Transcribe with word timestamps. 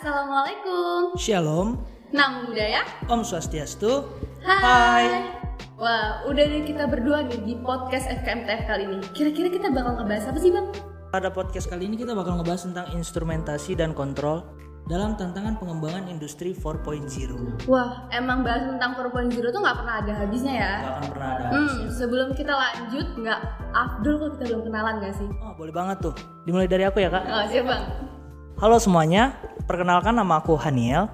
Assalamualaikum. 0.00 1.12
Shalom, 1.20 1.76
Namo 2.08 2.48
Buddhaya. 2.48 2.88
Om 3.04 3.20
Swastiastu. 3.20 4.08
Hai. 4.40 5.28
Wah, 5.76 6.24
udah 6.24 6.40
deh 6.40 6.64
kita 6.64 6.88
berdua 6.88 7.28
nih 7.28 7.36
di 7.44 7.60
podcast 7.60 8.08
FKMTF 8.08 8.64
kali 8.64 8.88
ini. 8.88 9.04
Kira-kira 9.12 9.52
kita 9.52 9.68
bakal 9.68 10.00
ngebahas 10.00 10.32
apa 10.32 10.40
sih, 10.40 10.56
Bang? 10.56 10.72
Pada 11.12 11.28
podcast 11.28 11.68
kali 11.68 11.84
ini 11.84 12.00
kita 12.00 12.16
bakal 12.16 12.40
ngebahas 12.40 12.64
tentang 12.64 12.88
instrumentasi 12.96 13.76
dan 13.76 13.92
kontrol 13.92 14.48
dalam 14.88 15.20
tantangan 15.20 15.60
pengembangan 15.60 16.08
industri 16.08 16.56
4.0. 16.56 17.68
Wah, 17.68 18.08
emang 18.08 18.40
bahas 18.40 18.72
tentang 18.72 18.96
4.0 18.96 19.52
tuh 19.52 19.60
nggak 19.60 19.76
pernah 19.84 19.94
ada 20.00 20.12
habisnya 20.16 20.54
ya. 20.56 20.72
Gak 20.80 20.92
akan 20.96 21.04
pernah 21.12 21.28
ada. 21.36 21.44
Hmm, 21.52 21.92
sebelum 21.92 22.28
kita 22.32 22.56
lanjut, 22.56 23.06
nggak 23.20 23.40
afdol 23.76 24.16
kalau 24.16 24.32
kita 24.40 24.44
belum 24.48 24.62
kenalan 24.64 24.94
nggak 25.04 25.12
sih? 25.20 25.28
Oh, 25.44 25.52
boleh 25.60 25.76
banget 25.76 26.00
tuh. 26.00 26.16
Dimulai 26.48 26.64
dari 26.72 26.88
aku 26.88 27.04
ya, 27.04 27.12
Kak. 27.12 27.24
Oh, 27.28 27.44
siap, 27.52 27.68
Bang. 27.68 28.09
Halo 28.60 28.76
semuanya, 28.76 29.40
perkenalkan 29.64 30.12
nama 30.12 30.36
aku 30.36 30.52
Haniel. 30.52 31.08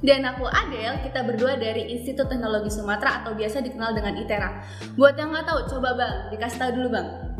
Dan 0.00 0.24
aku 0.24 0.48
Adel, 0.48 0.96
kita 1.04 1.28
berdua 1.28 1.60
dari 1.60 1.92
Institut 1.92 2.24
Teknologi 2.32 2.72
Sumatera 2.72 3.20
atau 3.20 3.36
biasa 3.36 3.60
dikenal 3.60 3.92
dengan 3.92 4.16
ITERA. 4.16 4.64
Buat 4.96 5.20
yang 5.20 5.28
nggak 5.28 5.44
tahu, 5.44 5.76
coba 5.76 5.92
Bang, 5.92 6.32
dikasih 6.32 6.56
tahu 6.56 6.70
dulu 6.72 6.88
Bang. 6.96 7.36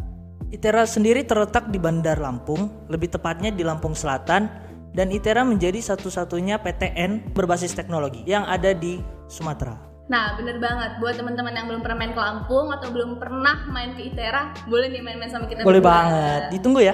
ITERA 0.53 0.85
sendiri 0.85 1.25
terletak 1.25 1.73
di 1.73 1.81
Bandar 1.81 2.21
Lampung, 2.21 2.85
lebih 2.93 3.09
tepatnya 3.09 3.49
di 3.49 3.65
Lampung 3.65 3.97
Selatan, 3.97 4.45
dan 4.93 5.09
ITERA 5.09 5.41
menjadi 5.41 5.81
satu-satunya 5.81 6.61
PTN 6.61 7.33
berbasis 7.33 7.73
teknologi 7.73 8.29
yang 8.29 8.45
ada 8.45 8.77
di 8.77 9.01
Sumatera. 9.25 9.81
Nah, 10.13 10.37
bener 10.37 10.61
banget. 10.61 11.01
Buat 11.01 11.17
teman-teman 11.17 11.57
yang 11.57 11.65
belum 11.65 11.81
pernah 11.81 12.05
main 12.05 12.13
ke 12.13 12.21
Lampung 12.21 12.77
atau 12.77 12.93
belum 12.93 13.17
pernah 13.17 13.65
main 13.73 13.97
ke 13.97 14.05
ITERA, 14.05 14.69
boleh 14.69 14.93
nih 14.93 15.01
main-main 15.01 15.33
sama 15.33 15.49
kita 15.49 15.65
Boleh 15.65 15.81
berdua. 15.81 15.97
banget, 15.97 16.41
ditunggu 16.53 16.85
ya. 16.85 16.93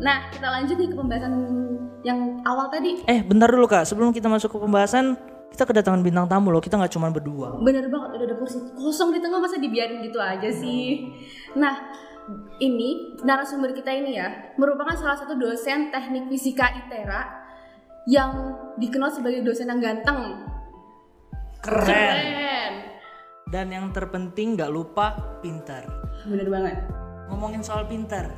Nah, 0.00 0.32
kita 0.32 0.48
lanjut 0.48 0.76
nih 0.80 0.88
ke 0.88 0.96
pembahasan 0.96 1.32
yang 2.00 2.40
awal 2.48 2.72
tadi. 2.72 3.04
Eh, 3.04 3.20
bentar 3.20 3.52
dulu 3.52 3.68
Kak, 3.68 3.84
sebelum 3.84 4.16
kita 4.16 4.32
masuk 4.32 4.56
ke 4.56 4.58
pembahasan, 4.58 5.20
kita 5.52 5.68
kedatangan 5.68 6.00
bintang 6.00 6.24
tamu 6.24 6.48
loh, 6.48 6.62
kita 6.64 6.80
nggak 6.80 6.92
cuma 6.96 7.12
berdua. 7.12 7.60
Bener 7.60 7.84
banget, 7.92 8.16
udah 8.16 8.26
ada 8.32 8.36
kursi 8.40 8.58
kosong 8.72 9.12
di 9.12 9.20
tengah, 9.20 9.36
masa 9.36 9.60
dibiarin 9.60 10.00
gitu 10.00 10.16
aja 10.16 10.48
sih? 10.48 11.12
Nah, 11.52 11.76
ini 12.62 13.20
narasumber 13.20 13.76
kita 13.76 13.92
ini 13.92 14.16
ya, 14.16 14.56
merupakan 14.56 14.96
salah 14.96 15.20
satu 15.20 15.36
dosen 15.36 15.92
teknik 15.92 16.32
fisika 16.32 16.72
ITERA 16.80 17.22
yang 18.08 18.56
dikenal 18.80 19.12
sebagai 19.12 19.44
dosen 19.44 19.68
yang 19.68 19.84
ganteng. 19.84 20.48
Keren. 21.60 21.84
Keren. 21.84 22.72
Dan 23.50 23.66
yang 23.68 23.92
terpenting 23.92 24.56
nggak 24.56 24.72
lupa 24.72 25.12
pintar. 25.44 25.84
Bener 26.24 26.48
banget. 26.48 26.76
Ngomongin 27.28 27.60
soal 27.60 27.84
pintar. 27.84 28.30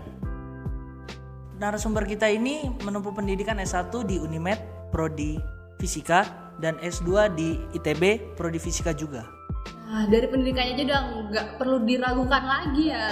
Narasumber 1.63 2.03
kita 2.11 2.27
ini 2.27 2.67
menempuh 2.83 3.15
pendidikan 3.15 3.55
S1 3.63 3.95
di 4.03 4.19
Unimed 4.19 4.59
Prodi 4.91 5.39
Fisika 5.79 6.27
dan 6.59 6.75
S2 6.83 7.39
di 7.39 7.55
ITB 7.79 8.35
Prodi 8.35 8.59
Fisika 8.59 8.91
juga. 8.91 9.23
Nah, 9.87 10.11
dari 10.11 10.27
pendidikannya 10.27 10.75
aja 10.75 10.83
udah 10.83 11.03
nggak 11.31 11.47
perlu 11.63 11.87
diragukan 11.87 12.43
lagi 12.43 12.91
ya. 12.91 13.07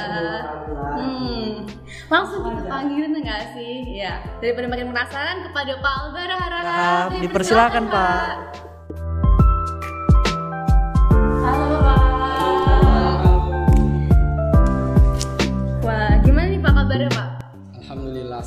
Hmm. 0.99 1.63
Langsung 2.11 2.43
kita 2.43 2.67
panggilin 2.67 3.15
nggak 3.23 3.55
sih? 3.55 4.03
Ya. 4.03 4.19
Daripada 4.43 4.67
makin 4.67 4.91
penasaran 4.91 5.47
kepada 5.47 5.73
Pak 5.79 5.95
Albar 6.03 6.31
harap 6.35 6.63
Harap, 6.67 7.09
dipersilakan, 7.23 7.85
Pak. 7.87 8.31
Halo 8.59 8.70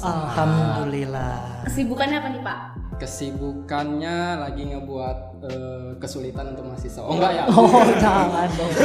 Alhamdulillah. 0.02 0.34
Alhamdulillah. 0.34 1.36
Kesibukannya 1.70 2.18
apa 2.18 2.30
nih 2.34 2.42
Pak? 2.42 2.58
Kesibukannya 2.98 4.18
lagi 4.40 4.64
ngebuat 4.74 5.18
eh, 5.46 5.92
kesulitan 6.02 6.56
untuk 6.56 6.66
mahasiswa. 6.72 7.02
Oh 7.04 7.14
enggak 7.14 7.32
ya? 7.36 7.44
Oh, 7.52 7.84
jangan 8.02 8.50
dong. 8.58 8.72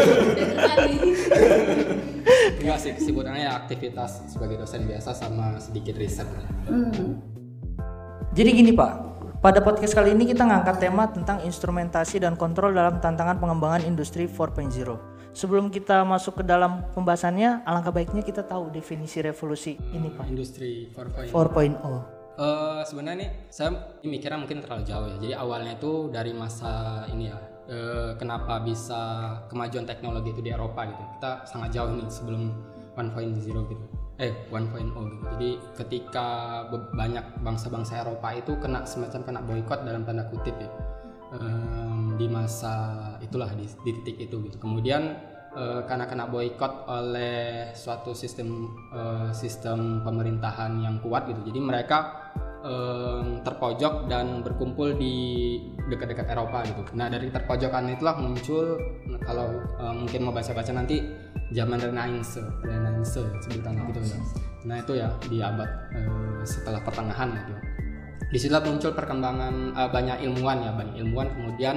Enggak 2.59 2.79
sih 2.85 2.93
kesibukannya 2.93 3.49
ya 3.49 3.53
aktivitas 3.65 4.29
sebagai 4.29 4.61
dosen 4.61 4.85
biasa 4.85 5.17
sama 5.17 5.57
sedikit 5.63 5.97
riset. 5.97 6.29
Hmm. 6.69 7.17
Jadi 8.37 8.51
gini 8.53 8.77
Pak, 8.77 8.93
pada 9.41 9.63
podcast 9.63 9.95
kali 9.95 10.13
ini 10.13 10.29
kita 10.29 10.45
ngangkat 10.45 10.77
tema 10.83 11.09
tentang 11.09 11.41
instrumentasi 11.47 12.21
dan 12.21 12.35
kontrol 12.35 12.75
dalam 12.75 13.01
tantangan 13.01 13.41
pengembangan 13.41 13.87
industri 13.87 14.29
4.0. 14.29 14.69
Sebelum 15.33 15.71
kita 15.71 16.03
masuk 16.03 16.41
ke 16.41 16.45
dalam 16.45 16.83
pembahasannya, 16.97 17.63
alangkah 17.63 17.95
baiknya 17.95 18.25
kita 18.25 18.43
tahu 18.43 18.73
definisi 18.73 19.23
revolusi 19.23 19.77
ini 19.95 20.11
Pak. 20.11 20.27
Industri 20.27 20.91
4.0. 20.91 21.31
4.0. 21.31 22.19
Eh, 22.39 22.83
sebenarnya 22.87 23.19
nih 23.27 23.31
saya 23.51 23.99
mikirnya 24.07 24.39
mungkin 24.39 24.63
terlalu 24.63 24.87
jauh 24.87 25.07
ya. 25.11 25.17
Jadi 25.19 25.35
awalnya 25.35 25.75
itu 25.75 26.07
dari 26.15 26.31
masa 26.31 27.03
ini 27.11 27.31
ya. 27.31 27.39
eh, 27.69 28.17
kenapa 28.17 28.65
bisa 28.65 28.97
kemajuan 29.53 29.85
teknologi 29.85 30.33
itu 30.33 30.41
di 30.41 30.49
Eropa 30.49 30.89
gitu. 30.89 31.03
Kita 31.21 31.45
sangat 31.45 31.69
jauh 31.77 31.93
nih 31.93 32.09
sebelum 32.09 32.49
1.0 32.97 33.45
gitu. 33.45 33.85
Eh 34.17 34.33
1.0 34.49 34.89
gitu. 34.89 35.25
Jadi 35.37 35.51
ketika 35.77 36.27
banyak 36.73 37.45
bangsa-bangsa 37.45 38.01
Eropa 38.07 38.33
itu 38.33 38.57
kena 38.57 38.89
semacam 38.89 39.21
kena 39.21 39.41
boykot 39.45 39.85
dalam 39.85 40.03
tanda 40.09 40.25
kutip 40.33 40.57
ya. 40.57 40.71
Em, 41.29 42.17
di 42.17 42.25
masa 42.25 42.97
itulah 43.21 43.53
di, 43.53 43.69
di 43.85 43.91
titik 44.01 44.17
itu 44.33 44.37
gitu. 44.49 44.57
Kemudian 44.57 45.13
eh, 45.53 45.81
karena 45.85 46.09
kena 46.09 46.25
boykot 46.25 46.89
oleh 46.89 47.69
suatu 47.77 48.17
sistem 48.17 48.73
eh, 48.97 49.29
sistem 49.37 50.01
pemerintahan 50.09 50.81
yang 50.81 50.97
kuat 51.05 51.29
gitu. 51.29 51.53
Jadi 51.53 51.61
mereka 51.61 52.33
em, 52.65 53.45
terpojok 53.45 54.09
dan 54.09 54.41
berkumpul 54.41 54.97
di 54.97 55.17
dekat-dekat 55.93 56.33
Eropa 56.33 56.65
gitu. 56.65 56.81
Nah 56.97 57.13
dari 57.13 57.29
terpojokan 57.29 57.93
itulah 57.93 58.17
muncul 58.17 58.81
kalau 59.21 59.53
eh, 59.85 59.95
mungkin 60.01 60.25
mau 60.25 60.33
baca-baca 60.33 60.73
nanti 60.73 61.05
zaman 61.53 61.77
Renaissance, 61.77 62.41
Renaissance 62.65 63.37
sebutannya 63.45 63.85
gitu 63.93 64.01
ya. 64.01 64.19
Nah 64.65 64.77
itu 64.81 64.93
ya 64.97 65.13
di 65.29 65.45
abad 65.45 65.69
eh, 65.93 66.41
setelah 66.49 66.81
pertengahan 66.81 67.37
gitu. 67.37 67.68
Di 68.29 68.37
situ 68.37 68.53
muncul 68.53 68.93
perkembangan 68.93 69.73
eh, 69.73 69.91
banyak 69.91 70.21
ilmuwan 70.29 70.61
ya, 70.61 70.73
banyak 70.77 70.97
ilmuwan 71.01 71.29
kemudian 71.33 71.77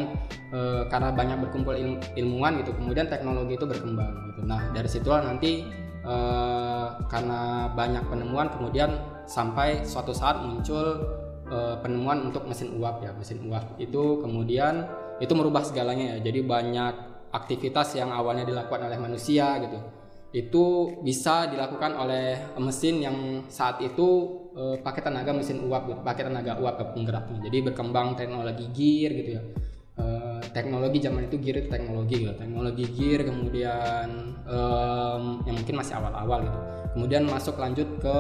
eh, 0.52 0.84
karena 0.92 1.10
banyak 1.16 1.38
berkumpul 1.48 1.76
ilmu- 1.76 2.04
ilmuwan 2.20 2.60
gitu, 2.60 2.76
kemudian 2.76 3.08
teknologi 3.08 3.56
itu 3.56 3.66
berkembang 3.68 4.12
gitu. 4.32 4.42
Nah 4.44 4.68
dari 4.76 4.90
situlah 4.92 5.24
nanti 5.24 5.64
eh, 6.04 6.88
karena 7.08 7.72
banyak 7.72 8.04
penemuan 8.12 8.52
kemudian 8.52 9.00
sampai 9.24 9.88
suatu 9.88 10.12
saat 10.12 10.44
muncul 10.44 11.00
eh, 11.48 11.76
penemuan 11.80 12.28
untuk 12.28 12.44
mesin 12.44 12.76
uap 12.76 13.00
ya, 13.00 13.16
mesin 13.16 13.48
uap 13.48 13.80
itu 13.80 14.20
kemudian 14.20 14.84
itu 15.24 15.32
merubah 15.32 15.64
segalanya 15.64 16.18
ya. 16.20 16.28
Jadi 16.28 16.44
banyak 16.44 16.94
aktivitas 17.32 17.96
yang 17.96 18.12
awalnya 18.12 18.44
dilakukan 18.44 18.92
oleh 18.92 19.00
manusia 19.00 19.56
gitu 19.64 19.80
itu 20.32 20.96
bisa 21.04 21.52
dilakukan 21.52 21.92
oleh 21.92 22.56
mesin 22.56 23.04
yang 23.04 23.18
saat 23.52 23.84
itu 23.84 24.41
eh, 24.52 24.76
pakai 24.84 25.02
tenaga 25.04 25.32
mesin 25.32 25.64
uap 25.66 25.84
gitu, 25.88 26.02
pakai 26.04 26.24
tenaga 26.28 26.60
uap 26.60 26.76
ke 26.80 26.86
penggeraknya. 26.96 27.40
Jadi 27.48 27.58
berkembang 27.72 28.20
teknologi 28.20 28.66
gear 28.76 29.12
gitu 29.16 29.32
ya. 29.40 29.44
Eh, 30.02 30.42
teknologi 30.56 30.98
zaman 31.04 31.28
itu 31.28 31.38
gear 31.40 31.64
itu 31.64 31.70
teknologi 31.70 32.16
gitu. 32.26 32.34
Teknologi 32.36 32.86
gear 32.92 33.22
kemudian 33.28 34.08
em, 34.48 35.24
yang 35.48 35.56
mungkin 35.56 35.76
masih 35.78 35.94
awal-awal 36.00 36.40
gitu. 36.48 36.60
Kemudian 36.98 37.24
masuk 37.28 37.56
lanjut 37.56 37.88
ke 38.02 38.18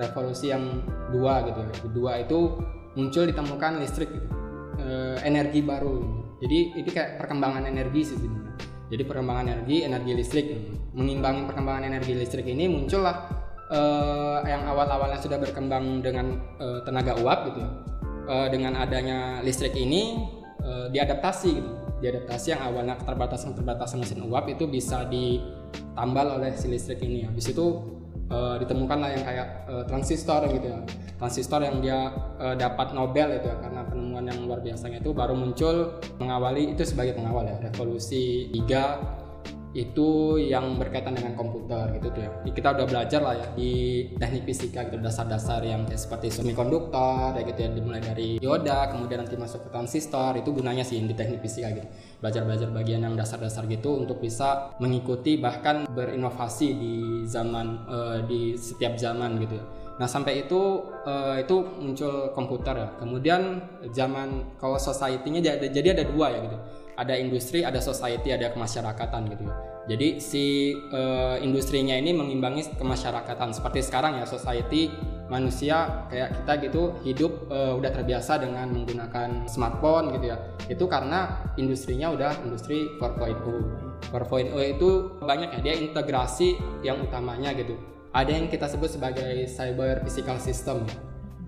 revolusi 0.00 0.50
yang 0.50 0.82
dua 1.14 1.46
gitu. 1.46 1.58
ya. 1.62 1.74
Kedua 1.78 2.12
itu 2.22 2.38
muncul 2.98 3.22
ditemukan 3.28 3.82
listrik 3.82 4.10
gitu. 4.10 4.28
Eh, 4.80 5.18
energi 5.22 5.62
baru. 5.62 6.02
Jadi 6.42 6.82
ini 6.82 6.90
kayak 6.90 7.22
perkembangan 7.22 7.66
energi 7.70 8.00
sih 8.02 8.16
sebenarnya. 8.18 8.54
Jadi 8.90 9.02
perkembangan 9.06 9.46
energi, 9.48 9.76
energi 9.86 10.12
listrik, 10.12 10.46
mengimbangi 10.94 11.50
perkembangan 11.50 11.82
energi 11.88 12.12
listrik 12.14 12.46
ini 12.46 12.70
muncullah 12.70 13.43
eh, 13.74 14.38
yang 14.46 14.62
awal-awalnya 14.70 15.18
sudah 15.18 15.38
berkembang 15.42 16.00
dengan 16.00 16.38
eh, 16.62 16.80
tenaga 16.86 17.18
uap 17.18 17.50
gitu 17.50 17.58
ya. 17.60 17.70
Eh, 18.24 18.48
dengan 18.54 18.78
adanya 18.78 19.42
listrik 19.42 19.74
ini 19.74 20.22
eh, 20.62 20.86
diadaptasi 20.94 21.50
gitu. 21.58 21.70
Diadaptasi 22.00 22.52
yang 22.54 22.62
awalnya 22.62 22.94
keterbatasan-keterbatasan 23.00 23.98
mesin 23.98 24.22
uap 24.28 24.44
itu 24.52 24.68
bisa 24.68 25.08
ditambal 25.08 26.38
oleh 26.38 26.54
si 26.54 26.70
listrik 26.70 27.02
ini. 27.02 27.26
Habis 27.26 27.50
itu 27.50 27.66
eh, 28.30 28.56
ditemukanlah 28.62 29.10
yang 29.10 29.24
kayak 29.26 29.48
eh, 29.66 29.84
transistor 29.90 30.46
gitu 30.54 30.66
ya. 30.70 30.80
Transistor 31.18 31.60
yang 31.66 31.82
dia 31.82 32.14
eh, 32.38 32.54
dapat 32.54 32.94
Nobel 32.94 33.42
itu 33.42 33.48
ya 33.50 33.56
karena 33.58 33.82
penemuan 33.86 34.24
yang 34.30 34.38
luar 34.46 34.60
biasanya 34.62 35.02
itu 35.02 35.10
baru 35.10 35.34
muncul 35.34 35.98
mengawali 36.22 36.76
itu 36.76 36.82
sebagai 36.86 37.18
pengawal 37.18 37.48
ya 37.48 37.56
revolusi 37.64 38.52
3 38.52 39.23
itu 39.74 40.38
yang 40.38 40.78
berkaitan 40.78 41.18
dengan 41.18 41.34
komputer 41.34 41.98
gitu 41.98 42.08
tuh 42.14 42.22
ya. 42.22 42.30
Kita 42.46 42.78
udah 42.78 42.86
belajar 42.86 43.20
lah 43.20 43.34
ya 43.34 43.46
di 43.58 43.72
teknik 44.14 44.46
fisika 44.46 44.86
gitu 44.86 45.02
dasar-dasar 45.02 45.66
yang 45.66 45.82
kayak 45.84 45.98
seperti 45.98 46.30
semikonduktor 46.30 47.34
ya 47.34 47.42
gitu 47.42 47.60
ya 47.66 47.70
dimulai 47.74 48.00
dari 48.00 48.38
dioda 48.38 48.94
kemudian 48.94 49.26
nanti 49.26 49.34
masuk 49.34 49.66
ke 49.66 49.68
transistor 49.74 50.38
itu 50.38 50.54
gunanya 50.54 50.86
sih 50.86 51.02
di 51.02 51.12
teknik 51.12 51.42
fisika 51.42 51.74
gitu. 51.74 51.86
Belajar-belajar 52.22 52.70
bagian 52.70 53.02
yang 53.02 53.18
dasar-dasar 53.18 53.66
gitu 53.66 53.98
untuk 53.98 54.22
bisa 54.22 54.72
mengikuti 54.78 55.36
bahkan 55.36 55.90
berinovasi 55.90 56.68
di 56.78 56.94
zaman 57.26 57.66
eh, 57.90 58.18
di 58.30 58.40
setiap 58.54 58.94
zaman 58.94 59.42
gitu 59.42 59.58
ya. 59.58 59.66
Nah 59.94 60.10
sampai 60.10 60.46
itu 60.46 60.58
uh, 61.06 61.38
itu 61.38 61.54
muncul 61.78 62.34
komputer 62.34 62.74
ya. 62.74 62.88
Kemudian 62.98 63.62
zaman 63.94 64.58
kalau 64.58 64.74
society-nya 64.74 65.70
jadi 65.70 65.88
ada 65.94 66.04
dua 66.06 66.34
ya 66.34 66.38
gitu. 66.42 66.58
Ada 66.94 67.18
industri, 67.18 67.66
ada 67.66 67.82
society, 67.82 68.30
ada 68.30 68.54
kemasyarakatan 68.54 69.26
gitu. 69.34 69.44
Jadi 69.84 70.08
si 70.22 70.72
uh, 70.94 71.36
industrinya 71.42 71.98
ini 71.98 72.14
mengimbangi 72.14 72.78
kemasyarakatan. 72.78 73.52
Seperti 73.52 73.84
sekarang 73.84 74.22
ya 74.22 74.24
society 74.24 74.88
manusia 75.26 76.06
kayak 76.08 76.40
kita 76.40 76.52
gitu 76.70 76.82
hidup 77.02 77.32
uh, 77.50 77.74
udah 77.74 77.90
terbiasa 77.90 78.38
dengan 78.38 78.70
menggunakan 78.70 79.50
smartphone 79.50 80.14
gitu 80.14 80.32
ya. 80.32 80.38
Itu 80.70 80.86
karena 80.86 81.50
industrinya 81.58 82.14
udah 82.14 82.32
industri 82.46 82.86
4.0. 83.02 83.94
4.0 84.12 84.54
itu 84.78 84.90
banyak 85.18 85.50
ya 85.58 85.60
dia 85.60 85.74
integrasi 85.80 86.60
yang 86.84 87.00
utamanya 87.02 87.50
gitu 87.56 87.74
ada 88.14 88.30
yang 88.30 88.46
kita 88.46 88.70
sebut 88.70 88.94
sebagai 88.94 89.50
cyber 89.50 90.06
physical 90.06 90.38
system 90.38 90.86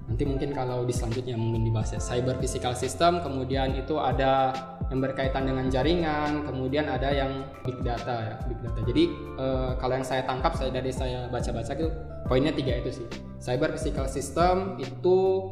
nanti 0.06 0.22
mungkin 0.22 0.50
kalau 0.54 0.82
di 0.82 0.94
selanjutnya 0.94 1.38
mungkin 1.38 1.66
dibahas 1.66 1.94
ya 1.94 2.02
cyber 2.02 2.38
physical 2.42 2.74
system 2.74 3.22
kemudian 3.22 3.74
itu 3.74 3.98
ada 3.98 4.54
yang 4.86 5.02
berkaitan 5.02 5.50
dengan 5.50 5.66
jaringan 5.66 6.46
kemudian 6.46 6.86
ada 6.86 7.10
yang 7.10 7.50
big 7.66 7.78
data 7.82 8.22
ya 8.22 8.34
big 8.46 8.58
data. 8.62 8.80
Jadi 8.86 9.04
e, 9.34 9.46
kalau 9.82 9.94
yang 9.98 10.06
saya 10.06 10.22
tangkap 10.22 10.54
saya 10.54 10.70
dari 10.70 10.94
saya 10.94 11.26
baca-baca 11.26 11.74
itu 11.74 11.90
poinnya 12.30 12.54
tiga 12.54 12.78
itu 12.78 13.02
sih. 13.02 13.06
Cyber 13.42 13.74
physical 13.74 14.06
system 14.06 14.78
itu 14.78 15.50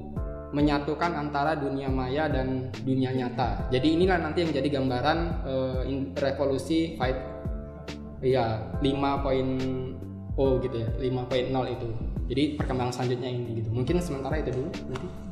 menyatukan 0.54 1.18
antara 1.18 1.58
dunia 1.58 1.90
maya 1.90 2.30
dan 2.30 2.70
dunia 2.86 3.10
nyata. 3.10 3.66
Jadi 3.74 3.98
inilah 3.98 4.22
nanti 4.22 4.46
yang 4.46 4.54
jadi 4.54 4.68
gambaran 4.70 5.18
e, 5.42 5.54
revolusi 6.14 6.94
fight 6.94 7.18
ya 8.22 8.62
5. 8.78 8.86
Oh 10.34 10.58
gitu 10.62 10.82
ya 10.82 10.88
5.0 10.98 11.74
itu. 11.74 11.88
Jadi 12.30 12.42
perkembangan 12.58 12.92
selanjutnya 12.94 13.30
ini 13.30 13.62
gitu. 13.62 13.70
Mungkin 13.70 13.98
sementara 13.98 14.38
itu 14.38 14.50
dulu 14.50 14.70
nanti 14.70 15.23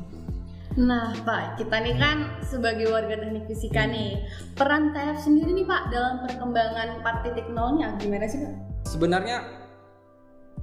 Nah 0.73 1.13
Pak, 1.21 1.61
kita 1.61 1.85
nih 1.85 1.95
kan 2.01 2.41
sebagai 2.41 2.89
warga 2.89 3.13
teknik 3.13 3.45
fisika 3.45 3.85
nih 3.85 4.25
Peran 4.57 4.89
TF 4.89 5.17
sendiri 5.21 5.53
nih 5.53 5.65
Pak 5.69 5.93
dalam 5.93 6.25
perkembangan 6.25 7.05
4.0 7.05 7.77
nya 7.77 7.87
gimana 8.01 8.25
sih 8.25 8.41
Pak? 8.41 8.53
Sebenarnya 8.89 9.37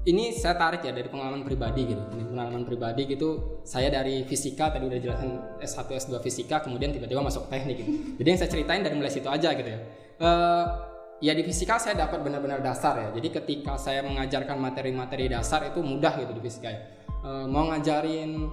ini 0.09 0.33
saya 0.35 0.57
tarik 0.57 0.83
ya 0.83 0.97
dari 0.97 1.13
pengalaman 1.13 1.45
pribadi 1.45 1.93
gitu 1.93 2.01
ini 2.17 2.25
pengalaman 2.25 2.65
pribadi 2.65 3.05
gitu 3.05 3.61
saya 3.69 3.93
dari 3.93 4.25
fisika 4.25 4.73
tadi 4.73 4.89
udah 4.89 4.97
jelasin 4.97 5.61
S1 5.61 5.93
S2 5.93 6.17
fisika 6.25 6.65
kemudian 6.65 6.89
tiba-tiba 6.89 7.21
masuk 7.21 7.53
teknik 7.53 7.85
gitu 7.85 7.91
jadi 8.19 8.29
yang 8.33 8.39
saya 8.41 8.49
ceritain 8.49 8.81
dari 8.81 8.97
mulai 8.97 9.13
situ 9.13 9.29
aja 9.29 9.53
gitu 9.53 9.69
ya 9.69 9.79
uh, 10.25 10.91
ya 11.21 11.37
di 11.37 11.45
fisika 11.45 11.77
saya 11.77 11.95
dapat 12.09 12.25
benar-benar 12.25 12.65
dasar 12.65 12.97
ya. 12.97 13.09
Jadi 13.13 13.29
ketika 13.29 13.77
saya 13.77 14.01
mengajarkan 14.01 14.57
materi-materi 14.57 15.29
dasar 15.29 15.69
itu 15.69 15.85
mudah 15.85 16.17
gitu 16.17 16.33
di 16.33 16.43
fisika 16.43 16.69
ya. 16.73 16.81
E, 17.21 17.31
mau 17.45 17.69
ngajarin 17.69 18.49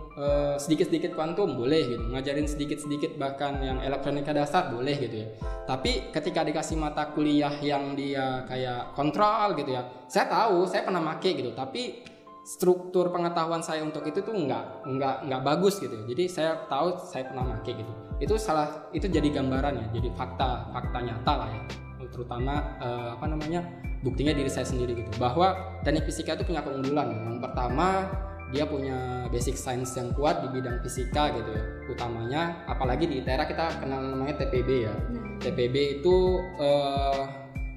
sedikit 0.60 0.92
sedikit-sedikit 0.92 1.12
kuantum 1.16 1.56
boleh 1.56 1.96
gitu, 1.96 2.04
ngajarin 2.12 2.48
sedikit-sedikit 2.52 3.12
bahkan 3.16 3.64
yang 3.64 3.80
elektronika 3.80 4.36
dasar 4.36 4.68
boleh 4.70 4.96
gitu 5.00 5.24
ya. 5.24 5.28
Tapi 5.64 6.12
ketika 6.12 6.44
dikasih 6.44 6.76
mata 6.76 7.16
kuliah 7.16 7.56
yang 7.64 7.96
dia 7.96 8.44
kayak 8.48 8.92
kontrol 8.92 9.56
gitu 9.56 9.72
ya, 9.72 9.88
saya 10.12 10.28
tahu, 10.28 10.68
saya 10.68 10.84
pernah 10.84 11.00
make 11.00 11.32
gitu, 11.32 11.56
tapi 11.56 12.04
struktur 12.44 13.12
pengetahuan 13.12 13.64
saya 13.64 13.84
untuk 13.84 14.04
itu 14.08 14.20
tuh 14.24 14.36
nggak 14.36 14.88
nggak 14.88 15.16
nggak 15.32 15.42
bagus 15.48 15.80
gitu. 15.80 16.04
Jadi 16.04 16.28
saya 16.28 16.68
tahu 16.68 17.00
saya 17.08 17.28
pernah 17.32 17.48
make 17.48 17.72
gitu. 17.72 17.94
Itu 18.20 18.36
salah 18.36 18.92
itu 18.92 19.08
jadi 19.08 19.32
gambaran 19.32 19.80
ya, 19.80 19.86
jadi 19.96 20.12
fakta 20.12 20.76
fakta 20.76 21.00
nyata 21.08 21.34
lah 21.40 21.52
ya 21.52 21.64
terutama 22.12 22.80
uh, 22.80 23.20
apa 23.20 23.26
namanya 23.28 23.62
buktinya 24.02 24.32
diri 24.32 24.48
saya 24.48 24.64
sendiri 24.64 24.96
gitu 24.96 25.12
bahwa 25.20 25.54
teknik 25.84 26.08
fisika 26.08 26.40
itu 26.40 26.48
punya 26.48 26.64
keunggulan 26.64 27.08
yang 27.12 27.40
pertama 27.44 28.08
dia 28.52 28.64
punya 28.64 29.28
basic 29.28 29.60
science 29.60 29.96
yang 30.00 30.16
kuat 30.16 30.40
di 30.44 30.48
bidang 30.56 30.80
fisika 30.80 31.36
gitu 31.36 31.50
ya 31.52 31.64
utamanya 31.92 32.64
apalagi 32.68 33.08
di 33.08 33.20
ITERA 33.20 33.44
kita 33.48 33.84
kenal 33.84 34.00
namanya 34.00 34.40
TPB 34.40 34.70
ya 34.88 34.96
hmm. 34.96 35.44
TPB 35.44 35.76
itu 36.00 36.16
uh, 36.60 37.28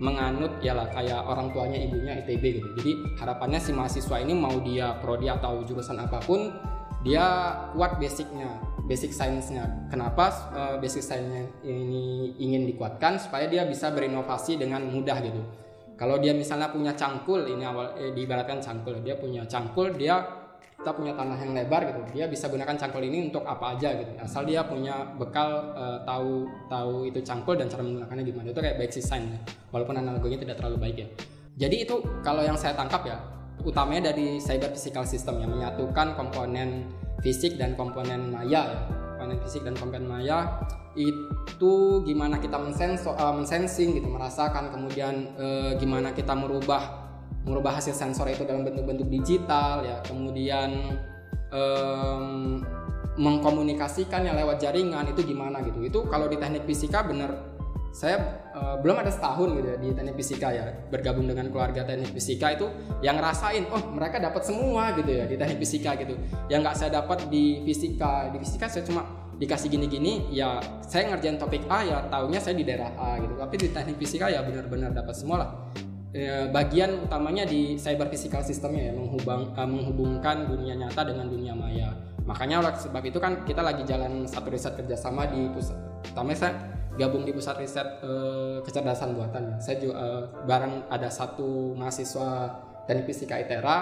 menganut 0.00 0.62
ya 0.64 0.72
lah 0.72 0.88
kayak 0.88 1.20
orang 1.28 1.52
tuanya 1.52 1.76
ibunya 1.76 2.16
ITB 2.24 2.44
gitu 2.62 2.68
jadi 2.80 2.92
harapannya 3.20 3.60
si 3.60 3.70
mahasiswa 3.76 4.16
ini 4.22 4.32
mau 4.32 4.56
dia 4.62 4.96
prodi 5.02 5.28
atau 5.28 5.60
jurusan 5.66 6.00
apa 6.00 6.22
pun 6.24 6.54
dia 7.00 7.56
kuat 7.72 7.96
basicnya 7.96 8.60
basic 8.90 9.14
science-nya. 9.14 9.86
Kenapa 9.86 10.34
uh, 10.50 10.76
basic 10.82 11.06
science-nya 11.06 11.46
ini 11.62 12.34
ingin 12.42 12.66
dikuatkan 12.66 13.22
supaya 13.22 13.46
dia 13.46 13.62
bisa 13.62 13.94
berinovasi 13.94 14.58
dengan 14.58 14.82
mudah 14.90 15.22
gitu. 15.22 15.40
Kalau 15.94 16.18
dia 16.18 16.32
misalnya 16.32 16.72
punya 16.72 16.96
cangkul, 16.96 17.44
ini 17.44 17.60
awal 17.60 17.92
eh, 18.00 18.10
diibaratkan 18.16 18.58
cangkul, 18.58 19.04
dia 19.04 19.20
punya 19.20 19.44
cangkul, 19.44 19.92
dia 19.94 20.39
kita 20.80 20.96
punya 20.96 21.12
tanah 21.12 21.36
yang 21.36 21.52
lebar 21.52 21.84
gitu, 21.92 22.00
dia 22.16 22.24
bisa 22.24 22.48
gunakan 22.48 22.72
cangkul 22.72 23.04
ini 23.04 23.28
untuk 23.28 23.44
apa 23.44 23.76
aja 23.76 23.92
gitu. 24.00 24.16
Asal 24.16 24.48
dia 24.48 24.64
punya 24.64 25.12
bekal 25.20 25.76
uh, 25.76 26.00
tahu 26.08 26.48
tahu 26.72 27.04
itu 27.04 27.20
cangkul 27.20 27.60
dan 27.60 27.68
cara 27.68 27.84
menggunakannya 27.84 28.24
gimana. 28.24 28.48
Itu 28.48 28.64
kayak 28.64 28.80
basic 28.80 29.04
science 29.04 29.36
ya. 29.36 29.40
Walaupun 29.76 30.00
analoginya 30.00 30.40
tidak 30.40 30.56
terlalu 30.56 30.76
baik 30.80 30.96
ya. 31.04 31.08
Jadi 31.60 31.76
itu 31.84 32.00
kalau 32.24 32.40
yang 32.40 32.56
saya 32.56 32.72
tangkap 32.72 33.04
ya, 33.04 33.20
utamanya 33.60 34.12
dari 34.12 34.40
cyber 34.40 34.72
physical 34.72 35.04
system 35.04 35.44
yang 35.44 35.52
menyatukan 35.52 36.16
komponen 36.16 36.88
fisik 37.20 37.60
dan 37.60 37.76
komponen 37.76 38.32
maya 38.32 38.64
ya 38.64 38.80
komponen 39.20 39.36
fisik 39.44 39.62
dan 39.68 39.76
komponen 39.76 40.08
maya 40.08 40.38
itu 40.96 42.02
gimana 42.08 42.40
kita 42.40 42.56
uh, 42.56 43.32
mensensing 43.36 44.00
gitu 44.00 44.08
merasakan 44.08 44.72
kemudian 44.72 45.28
uh, 45.36 45.76
gimana 45.76 46.16
kita 46.16 46.32
merubah 46.32 46.99
merubah 47.44 47.80
hasil 47.80 47.96
sensor 47.96 48.28
itu 48.28 48.44
dalam 48.44 48.64
bentuk-bentuk 48.64 49.08
digital 49.08 49.84
ya. 49.84 49.96
Kemudian 50.04 50.96
um, 51.52 52.60
mengkomunikasikannya 53.20 54.32
lewat 54.32 54.62
jaringan 54.62 55.10
itu 55.10 55.20
gimana 55.26 55.60
gitu. 55.64 55.84
Itu 55.84 55.98
kalau 56.08 56.30
di 56.30 56.40
teknik 56.40 56.64
fisika 56.64 57.04
bener 57.04 57.50
saya 57.90 58.46
uh, 58.54 58.78
belum 58.78 59.02
ada 59.02 59.10
setahun 59.10 59.50
gitu 59.58 59.66
ya 59.66 59.76
di 59.82 59.90
teknik 59.90 60.14
fisika 60.14 60.54
ya 60.54 60.70
bergabung 60.94 61.26
dengan 61.26 61.50
keluarga 61.50 61.82
teknik 61.82 62.14
fisika 62.14 62.54
itu 62.54 62.70
yang 63.02 63.18
ngerasain 63.18 63.66
oh 63.66 63.82
mereka 63.90 64.22
dapat 64.22 64.46
semua 64.46 64.94
gitu 64.94 65.10
ya 65.10 65.26
di 65.26 65.34
teknik 65.34 65.58
fisika 65.58 65.98
gitu. 65.98 66.14
Yang 66.46 66.60
nggak 66.62 66.76
saya 66.78 66.90
dapat 67.02 67.26
di 67.26 67.66
fisika 67.66 68.30
di 68.30 68.38
fisika 68.38 68.70
saya 68.70 68.86
cuma 68.86 69.02
dikasih 69.40 69.72
gini-gini 69.72 70.30
ya 70.30 70.60
saya 70.84 71.10
ngerjain 71.10 71.40
topik 71.40 71.64
A 71.66 71.82
ya 71.82 71.98
tahunya 72.12 72.38
saya 72.38 72.54
di 72.54 72.62
daerah 72.62 72.94
A 72.94 73.18
gitu. 73.18 73.34
Tapi 73.34 73.54
di 73.58 73.68
teknik 73.74 73.96
fisika 73.98 74.30
ya 74.30 74.46
benar-benar 74.46 74.94
dapat 74.94 75.14
semua 75.18 75.36
lah 75.42 75.50
e, 76.10 76.50
bagian 76.50 77.06
utamanya 77.06 77.46
di 77.46 77.78
cyber 77.78 78.10
physical 78.10 78.42
systemnya 78.42 78.90
ya 78.90 78.94
menghubung, 78.94 79.54
uh, 79.54 79.68
menghubungkan 79.68 80.50
dunia 80.50 80.74
nyata 80.74 81.06
dengan 81.06 81.26
dunia 81.30 81.54
maya. 81.54 81.94
Makanya 82.26 82.62
oleh 82.62 82.74
sebab 82.76 83.02
itu 83.02 83.18
kan 83.18 83.42
kita 83.46 83.62
lagi 83.62 83.82
jalan 83.86 84.26
satu 84.26 84.50
riset 84.52 84.76
kerjasama 84.78 85.26
di 85.30 85.50
pusat 85.50 85.74
utamanya 86.10 86.38
saya 86.38 86.52
gabung 86.98 87.22
di 87.24 87.32
pusat 87.32 87.56
riset 87.58 87.86
uh, 88.02 88.60
kecerdasan 88.62 89.14
buatan. 89.14 89.58
Saya 89.62 89.78
juga 89.78 89.94
uh, 89.98 90.22
bareng 90.44 90.90
ada 90.90 91.08
satu 91.08 91.74
mahasiswa 91.74 92.58
teknik 92.84 93.10
fisika 93.10 93.38
ITERA, 93.38 93.78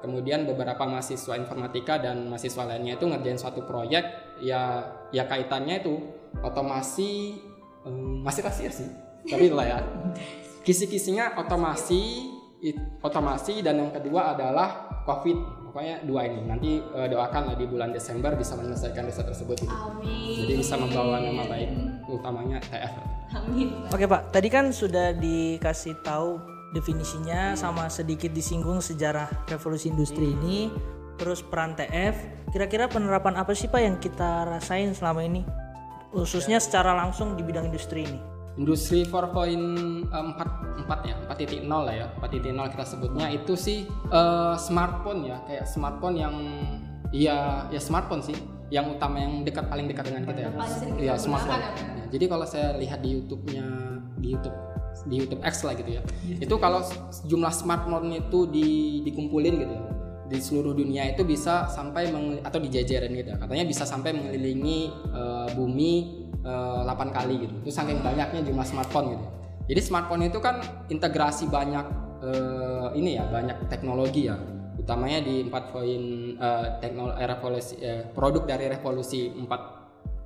kemudian 0.00 0.46
beberapa 0.46 0.86
mahasiswa 0.86 1.34
informatika 1.34 1.98
dan 1.98 2.30
mahasiswa 2.30 2.62
lainnya 2.64 2.98
itu 2.98 3.06
ngerjain 3.06 3.38
suatu 3.38 3.66
proyek. 3.66 4.02
Ya 4.42 4.90
ya 5.14 5.26
kaitannya 5.28 5.82
itu 5.82 5.94
otomasi 6.42 7.38
um, 7.86 8.22
masih 8.24 8.42
rahasia 8.42 8.70
sih 8.72 8.88
tapi 9.26 9.50
lah 9.56 9.66
ya 9.66 9.78
kisi-kisinya 10.62 11.38
otomasi 11.38 12.30
it, 12.62 12.78
otomasi 13.02 13.60
dan 13.60 13.82
yang 13.82 13.92
kedua 13.92 14.32
adalah 14.38 15.02
covid. 15.04 15.60
Pokoknya 15.72 16.04
dua 16.04 16.28
ini. 16.28 16.40
Nanti 16.44 16.70
uh, 16.78 17.08
doakan 17.08 17.52
lah 17.52 17.56
di 17.56 17.64
bulan 17.64 17.96
Desember 17.96 18.36
bisa 18.36 18.54
menyelesaikan 18.60 19.08
riset 19.08 19.24
tersebut. 19.24 19.56
Gitu. 19.64 19.72
Amin. 19.72 20.36
jadi 20.44 20.54
bisa 20.60 20.76
membawa 20.76 21.16
nama 21.16 21.48
baik 21.48 21.70
utamanya 22.12 22.60
TF 22.60 22.92
Amin. 23.40 23.72
Oke 23.88 24.04
pak. 24.04 24.28
Tadi 24.36 24.48
kan 24.52 24.68
sudah 24.68 25.16
dikasih 25.16 25.96
tahu 26.04 26.36
definisinya 26.76 27.56
sama 27.56 27.88
sedikit 27.88 28.32
disinggung 28.36 28.84
sejarah 28.84 29.28
revolusi 29.48 29.88
industri 29.88 30.28
hmm. 30.28 30.36
ini. 30.40 30.58
Terus 31.16 31.40
peran 31.40 31.72
TF 31.72 32.44
kira-kira 32.52 32.84
penerapan 32.84 33.40
apa 33.40 33.56
sih 33.56 33.72
pak 33.72 33.80
yang 33.80 33.96
kita 33.96 34.44
rasain 34.44 34.92
selama 34.92 35.24
ini? 35.24 35.40
Khususnya 36.12 36.60
secara 36.60 36.92
langsung 36.92 37.32
di 37.32 37.40
bidang 37.40 37.72
industri 37.72 38.04
ini 38.04 38.31
industri 38.60 39.08
4.4 39.08 40.10
4 40.12 41.08
ya 41.08 41.16
4.0 41.30 41.68
lah 41.68 41.94
ya 41.94 42.06
4.0 42.20 42.72
kita 42.72 42.84
sebutnya. 42.84 43.26
Itu 43.32 43.56
sih 43.56 43.88
uh, 44.12 44.54
smartphone 44.58 45.28
ya 45.28 45.40
kayak 45.48 45.64
smartphone 45.68 46.16
yang 46.18 46.34
ya 47.12 47.68
ya 47.68 47.80
smartphone 47.80 48.24
sih 48.24 48.36
yang 48.72 48.88
utama 48.88 49.20
yang 49.20 49.44
dekat 49.44 49.68
paling 49.68 49.86
dekat 49.88 50.04
dengan 50.08 50.22
kita 50.28 50.40
ya. 50.48 50.50
Ya 51.00 51.14
smartphone. 51.20 51.60
ya, 51.60 52.04
jadi 52.12 52.24
kalau 52.28 52.44
saya 52.48 52.76
lihat 52.76 53.00
di 53.04 53.20
YouTube-nya 53.20 53.64
di 54.20 54.28
YouTube 54.36 54.56
di 55.08 55.14
YouTube 55.18 55.42
X 55.42 55.64
lah 55.66 55.74
gitu 55.74 55.98
ya 55.98 56.02
itu 56.38 56.54
kalau 56.60 56.84
jumlah 57.26 57.50
smartphone 57.50 58.12
itu 58.12 58.46
di, 58.46 59.00
dikumpulin 59.02 59.54
gitu 59.58 59.72
ya 59.74 59.84
di 60.32 60.38
seluruh 60.40 60.72
dunia 60.72 61.12
itu 61.12 61.28
bisa 61.28 61.68
sampai 61.68 62.08
atau 62.40 62.56
dijajarin 62.56 63.12
gitu 63.12 63.28
ya. 63.34 63.36
katanya 63.36 63.64
bisa 63.68 63.84
sampai 63.84 64.16
mengelilingi 64.16 64.88
uh, 65.12 65.48
bumi 65.52 66.21
uh, 66.44 66.82
eh, 66.84 66.94
8 66.94 67.16
kali 67.16 67.34
gitu. 67.48 67.54
Itu 67.66 67.70
saking 67.72 68.02
banyaknya 68.02 68.40
jumlah 68.42 68.66
smartphone 68.66 69.16
gitu. 69.16 69.26
Jadi 69.72 69.80
smartphone 69.80 70.22
itu 70.26 70.38
kan 70.42 70.58
integrasi 70.90 71.46
banyak 71.46 71.86
uh, 72.22 72.88
ini 72.98 73.18
ya, 73.18 73.24
banyak 73.30 73.70
teknologi 73.70 74.28
ya. 74.30 74.38
utamanya 74.72 75.20
di 75.22 75.46
4 75.46 75.52
poin 75.70 76.02
uh, 76.40 76.80
teknologi 76.80 77.22
revolusi 77.22 77.74
uh, 77.84 78.02
produk 78.10 78.42
dari 78.48 78.66
revolusi 78.72 79.30
4 79.30 79.46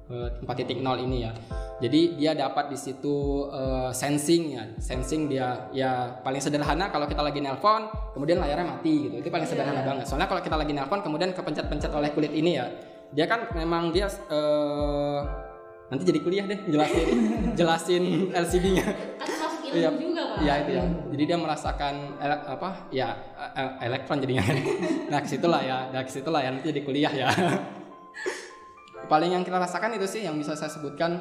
uh, 0.08 0.28
4.0 0.46 0.80
ini 1.04 1.26
ya. 1.26 1.32
Jadi 1.76 2.16
dia 2.16 2.32
dapat 2.32 2.73
di 2.73 2.78
situ 2.78 3.44
uh, 3.52 3.92
sensing 3.92 4.56
ya, 4.56 4.64
sensing 4.80 5.28
dia 5.28 5.68
ya 5.76 6.08
paling 6.25 6.40
sederhana 6.40 6.88
kalau 6.88 7.04
kita 7.04 7.20
lagi 7.20 7.44
nelpon, 7.44 7.90
kemudian 8.16 8.40
layarnya 8.40 8.64
mati 8.64 9.11
gitu. 9.11 9.20
Itu 9.20 9.28
paling 9.28 9.44
sederhana 9.44 9.85
Iya. 9.85 9.88
banget. 9.92 10.04
Soalnya 10.08 10.28
kalau 10.30 10.40
kita 10.40 10.56
lagi 10.56 10.73
nelpon 10.73 11.00
kemudian 11.04 11.37
kepencet-pencet 11.37 11.92
oleh 11.92 12.08
kulit 12.16 12.32
ini 12.32 12.56
ya, 12.56 12.73
dia 13.12 13.28
kan 13.28 13.52
memang 13.52 13.92
dia 13.92 14.08
uh, 14.32 15.46
nanti 15.87 16.02
jadi 16.02 16.19
kuliah 16.19 16.45
deh 16.45 16.59
jelasin 16.66 17.09
jelasin 17.59 18.05
LCD-nya. 18.33 18.85
Kan 18.87 19.28
ilmu 19.66 19.75
Iya. 19.76 19.90
juga 19.93 20.23
pak. 20.25 20.38
Iya 20.40 20.55
itu 20.62 20.71
ya. 20.73 20.85
Jadi 21.12 21.23
dia 21.26 21.37
merasakan 21.37 21.95
ele- 22.16 22.45
apa? 22.49 22.71
Ya 22.88 23.09
e- 23.52 23.76
elektron 23.83 24.23
jadinya. 24.23 24.45
nah 25.12 25.19
ke 25.21 25.28
situlah 25.28 25.61
ya. 25.61 25.90
Nah 25.90 26.00
ke 26.00 26.11
situlah 26.11 26.40
ya 26.40 26.50
nanti 26.55 26.71
jadi 26.71 26.81
kuliah 26.83 27.12
ya. 27.12 27.28
Paling 29.11 29.31
yang 29.31 29.45
kita 29.47 29.59
rasakan 29.59 29.95
itu 29.95 30.07
sih 30.09 30.23
yang 30.25 30.35
bisa 30.35 30.55
saya 30.55 30.71
sebutkan. 30.71 31.19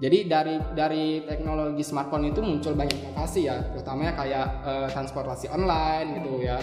Jadi 0.00 0.24
dari 0.24 0.56
dari 0.72 1.04
teknologi 1.28 1.84
smartphone 1.84 2.32
itu 2.32 2.40
muncul 2.40 2.72
banyak 2.72 3.04
inovasi 3.04 3.44
ya, 3.44 3.60
terutamanya 3.68 4.16
kayak 4.16 4.46
eh, 4.64 4.88
transportasi 4.88 5.52
online 5.52 6.08
gitu 6.16 6.40
ya. 6.40 6.56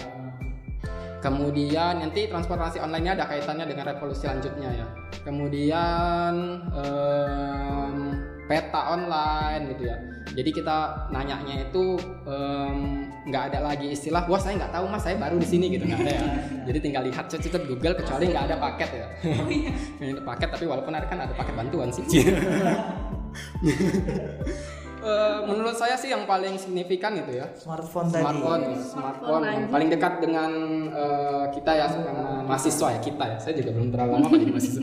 Kemudian 1.18 2.02
nanti 2.02 2.26
transportasi 2.26 2.78
online-nya 2.78 3.14
ada 3.14 3.26
kaitannya 3.26 3.66
dengan 3.66 3.90
revolusi 3.90 4.26
selanjutnya 4.26 4.70
ya. 4.70 4.86
Kemudian 5.22 6.32
em, 6.70 7.37
peta 8.48 8.96
online 8.96 9.76
gitu 9.76 9.92
ya. 9.92 9.96
Jadi 10.28 10.50
kita 10.54 11.08
nanyanya 11.12 11.68
itu 11.68 12.00
em, 12.24 12.76
nggak 13.28 13.42
ada 13.52 13.58
lagi 13.72 13.92
istilah, 13.92 14.24
wah 14.24 14.40
saya 14.40 14.56
nggak 14.56 14.72
tahu 14.72 14.84
mas, 14.88 15.04
saya 15.04 15.16
baru 15.20 15.36
di 15.36 15.48
sini 15.48 15.66
gitu 15.68 15.84
nggak 15.84 16.00
ada 16.00 16.12
ya. 16.16 16.24
Jadi 16.72 16.78
tinggal 16.80 17.02
lihat 17.04 17.28
cet 17.28 17.44
Google 17.68 17.94
kecuali 17.94 18.24
nggak 18.32 18.44
ada 18.48 18.56
paket 18.56 18.90
ya. 18.96 19.06
Ini 20.00 20.12
ada 20.16 20.22
paket 20.24 20.48
tapi 20.56 20.64
walaupun 20.64 20.92
ada 20.96 21.06
kan 21.06 21.18
ada 21.22 21.34
paket 21.36 21.54
bantuan 21.54 21.88
sih. 21.92 22.04
Eh, 24.98 25.38
menurut 25.46 25.78
saya 25.78 25.94
sih 25.94 26.10
yang 26.10 26.26
paling 26.26 26.58
signifikan 26.58 27.14
itu 27.14 27.38
ya 27.38 27.46
Smartphone 27.54 28.10
tadi. 28.10 28.18
smartphone 28.18 28.62
smartphone 28.82 29.42
yang 29.46 29.62
lagi. 29.62 29.70
paling 29.70 29.88
dekat 29.94 30.14
dengan 30.18 30.50
eh, 30.90 31.44
kita 31.54 31.70
ya 31.78 31.86
sama 31.86 32.42
mahasiswa 32.42 32.98
ya 32.98 33.00
kita 33.00 33.24
ya 33.30 33.36
saya 33.38 33.54
juga 33.62 33.78
belum 33.78 33.94
terlalu 33.94 34.10
lama 34.18 34.34
jadi 34.34 34.52
mahasiswa 34.58 34.82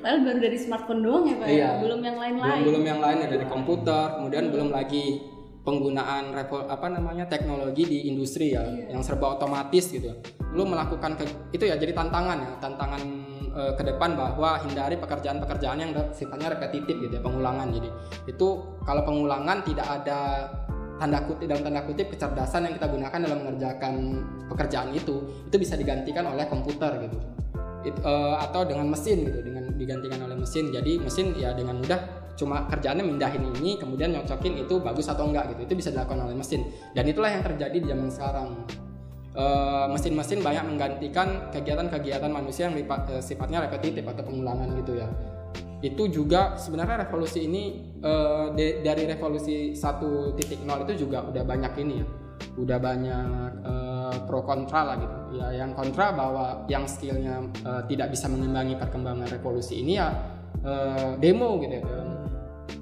Padahal 0.00 0.20
baru 0.24 0.38
dari 0.40 0.56
smartphone 0.56 1.00
doang 1.04 1.24
ya 1.28 1.36
pak. 1.36 1.46
ya? 1.46 1.52
Iya. 1.52 1.68
Belum 1.78 2.00
yang 2.00 2.16
belum 2.16 2.24
lain-lain. 2.40 2.62
belum 2.64 2.82
yang 2.82 3.00
lain 3.00 3.16
ya 3.20 3.28
dari 3.28 3.46
komputer 3.46 4.04
kemudian 4.16 4.44
belum 4.48 4.68
lagi 4.72 5.04
penggunaan 5.60 6.32
revo, 6.32 6.64
apa 6.64 6.88
namanya 6.88 7.28
teknologi 7.28 7.84
di 7.84 7.98
industri 8.08 8.56
ya 8.56 8.64
yang 8.64 9.04
serba 9.04 9.36
otomatis 9.36 9.92
gitu 9.92 10.08
lu 10.56 10.64
melakukan 10.64 11.14
ke- 11.14 11.52
itu 11.52 11.68
ya 11.68 11.76
jadi 11.76 11.92
tantangan 11.92 12.40
ya 12.40 12.50
tantangan 12.58 13.02
eh, 13.52 13.72
ke 13.76 13.82
depan 13.84 14.16
bahwa 14.16 14.56
hindari 14.64 14.96
pekerjaan-pekerjaan 14.96 15.78
yang 15.78 15.92
sifatnya 16.10 16.56
repetitif 16.56 16.96
gitu 16.96 17.12
ya 17.12 17.20
pengulangan 17.20 17.68
jadi 17.70 17.92
itu 18.24 18.48
kalau 18.82 19.04
pengulangan 19.04 19.60
tidak 19.60 19.84
ada 19.84 20.48
tanda 20.96 21.20
kutip 21.24 21.44
dalam 21.44 21.62
tanda 21.62 21.80
kutip 21.84 22.06
kecerdasan 22.08 22.60
yang 22.64 22.74
kita 22.76 22.88
gunakan 22.88 23.18
dalam 23.20 23.38
mengerjakan 23.44 23.94
pekerjaan 24.48 24.88
itu 24.92 25.16
itu 25.44 25.56
bisa 25.60 25.76
digantikan 25.76 26.24
oleh 26.24 26.48
komputer 26.48 27.04
gitu 27.04 27.20
It- 27.84 28.00
eh, 28.00 28.34
atau 28.40 28.64
dengan 28.64 28.88
mesin 28.88 29.28
gitu 29.28 29.44
dengan 29.44 29.69
digantikan 29.80 30.20
oleh 30.20 30.36
mesin. 30.36 30.68
Jadi 30.68 31.00
mesin 31.00 31.32
ya 31.32 31.56
dengan 31.56 31.80
mudah 31.80 32.00
cuma 32.36 32.68
kerjaannya 32.68 33.04
mindahin 33.04 33.48
ini 33.56 33.80
kemudian 33.80 34.12
nyocokin 34.12 34.60
itu 34.60 34.76
bagus 34.84 35.08
atau 35.08 35.24
enggak 35.24 35.56
gitu. 35.56 35.72
Itu 35.72 35.74
bisa 35.80 35.88
dilakukan 35.88 36.28
oleh 36.28 36.36
mesin. 36.36 36.68
Dan 36.92 37.08
itulah 37.08 37.32
yang 37.32 37.40
terjadi 37.40 37.76
di 37.80 37.86
zaman 37.88 38.12
sekarang. 38.12 38.48
Eh, 39.30 39.86
mesin-mesin 39.94 40.42
banyak 40.42 40.74
menggantikan 40.74 41.48
kegiatan-kegiatan 41.54 42.28
manusia 42.28 42.66
yang 42.68 42.76
eh, 42.76 43.22
sifatnya 43.22 43.64
repetitif 43.64 44.04
atau 44.04 44.26
pengulangan 44.26 44.68
gitu 44.76 45.00
ya. 45.00 45.08
Itu 45.80 46.12
juga 46.12 46.60
sebenarnya 46.60 47.08
revolusi 47.08 47.48
ini 47.48 47.94
eh, 48.04 48.46
de- 48.52 48.84
dari 48.84 49.08
revolusi 49.08 49.72
1.0 49.72 50.84
itu 50.84 50.92
juga 51.08 51.24
udah 51.24 51.42
banyak 51.46 51.72
ini 51.80 51.94
ya 52.02 52.06
udah 52.56 52.78
banyak 52.80 53.50
eh, 53.62 54.16
pro 54.26 54.40
kontra 54.42 54.80
lah 54.84 54.96
gitu 54.98 55.16
ya 55.40 55.46
yang 55.64 55.70
kontra 55.72 56.12
bahwa 56.12 56.64
yang 56.66 56.84
skillnya 56.84 57.44
eh, 57.64 57.82
tidak 57.88 58.12
bisa 58.12 58.26
mengimbangi 58.26 58.74
perkembangan 58.76 59.28
revolusi 59.28 59.80
ini 59.80 59.98
ya 60.00 60.08
eh, 60.64 61.16
demo 61.20 61.60
gitu 61.60 61.80
ya 61.80 62.02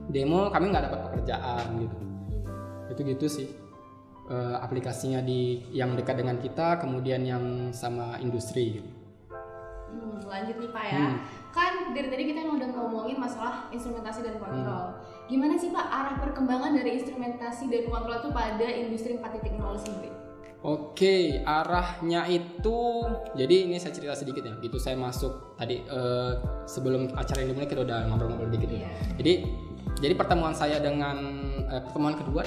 demo 0.09 0.49
kami 0.49 0.73
nggak 0.73 0.85
dapat 0.89 1.01
pekerjaan 1.11 1.67
gitu 1.85 1.97
itu 2.89 3.01
gitu 3.05 3.27
sih 3.29 3.49
Eh, 4.29 4.57
aplikasinya 4.61 5.25
di 5.25 5.65
yang 5.73 5.97
dekat 5.97 6.21
dengan 6.21 6.37
kita 6.37 6.77
kemudian 6.85 7.25
yang 7.25 7.73
sama 7.73 8.21
industri 8.21 8.77
gitu. 8.77 8.91
Hmm, 9.89 10.21
lanjut 10.29 10.61
nih 10.61 10.69
Pak 10.69 10.85
ya. 10.85 11.01
Hmm. 11.01 11.17
Kan 11.49 11.73
dari 11.97 12.13
tadi 12.13 12.23
kita 12.29 12.45
udah 12.45 12.69
ngomongin 12.77 13.17
masalah 13.17 13.73
instrumentasi 13.73 14.21
dan 14.21 14.37
kontrol. 14.37 14.85
Hmm. 14.93 15.01
Gimana 15.29 15.61
sih 15.61 15.69
Pak 15.69 15.87
arah 15.93 16.17
perkembangan 16.25 16.73
dari 16.73 16.97
instrumentasi 16.97 17.69
dan 17.69 17.85
kontrol 17.93 18.17
itu 18.17 18.31
pada 18.33 18.65
industri 18.65 19.13
4.0 19.21 19.61
sendiri? 19.77 20.11
Oke, 20.59 21.39
arahnya 21.47 22.27
itu 22.27 22.81
jadi 23.39 23.69
ini 23.69 23.79
saya 23.79 23.95
cerita 23.95 24.17
sedikit 24.17 24.43
ya. 24.43 24.57
Gitu 24.59 24.81
saya 24.81 24.99
masuk 24.99 25.55
tadi 25.55 25.85
eh, 25.85 26.33
sebelum 26.67 27.15
acara 27.15 27.45
ini 27.45 27.53
mulai 27.55 27.69
kita 27.71 27.85
udah 27.85 28.09
ngobrol-ngobrol 28.11 28.51
dikit 28.51 28.73
ya. 28.73 28.81
Iya. 28.83 28.89
Jadi 29.21 29.33
jadi 30.03 30.15
pertemuan 30.19 30.57
saya 30.57 30.81
dengan 30.81 31.17
eh, 31.69 31.79
pertemuan 31.85 32.17
kedua 32.19 32.43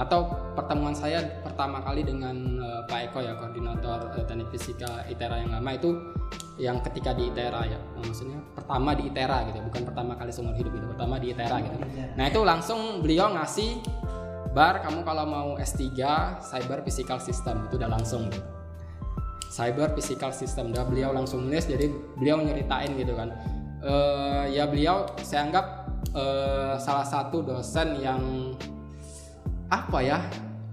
atau 0.00 0.32
pertemuan 0.56 0.96
saya 0.96 1.20
pertama 1.44 1.84
kali 1.84 2.00
dengan 2.00 2.32
eh, 2.56 2.80
Pak 2.88 3.12
Eko 3.12 3.20
ya 3.20 3.36
koordinator 3.36 4.16
eh, 4.16 4.24
teknik 4.24 4.48
fisika 4.48 5.04
ITERA 5.12 5.44
yang 5.44 5.52
lama 5.52 5.70
itu 5.76 5.90
yang 6.56 6.80
ketika 6.80 7.12
di 7.12 7.28
ITERA 7.28 7.68
ya. 7.68 7.76
Nah, 7.76 8.04
maksudnya 8.04 8.40
pertama 8.56 8.96
di 8.96 9.12
ITERA 9.12 9.48
gitu, 9.52 9.58
bukan 9.64 9.82
pertama 9.92 10.12
kali 10.16 10.32
seumur 10.32 10.56
hidup 10.56 10.72
itu, 10.72 10.86
pertama 10.88 11.20
di 11.20 11.32
ITERA 11.32 11.56
gitu. 11.64 11.76
Nah, 12.16 12.24
itu 12.28 12.40
langsung 12.44 12.80
beliau 13.04 13.32
ngasih 13.32 13.80
bar 14.56 14.82
kamu 14.82 15.04
kalau 15.04 15.24
mau 15.28 15.48
S3 15.60 15.84
Cyber 16.42 16.80
Physical 16.84 17.20
System 17.20 17.68
itu 17.68 17.76
udah 17.76 17.90
langsung 17.92 18.28
gitu. 18.28 18.40
Cyber 19.50 19.92
Physical 19.98 20.32
System 20.32 20.70
udah 20.70 20.86
beliau 20.86 21.10
langsung 21.10 21.44
nulis 21.44 21.66
jadi 21.66 21.90
beliau 22.16 22.40
nyeritain 22.40 22.94
gitu 22.94 23.12
kan. 23.18 23.34
Eh, 23.80 24.44
ya 24.54 24.68
beliau 24.68 25.10
saya 25.20 25.48
anggap 25.48 25.66
eh, 26.12 26.74
salah 26.78 27.06
satu 27.08 27.42
dosen 27.42 27.98
yang 27.98 28.54
apa 29.70 29.98
ya 30.02 30.18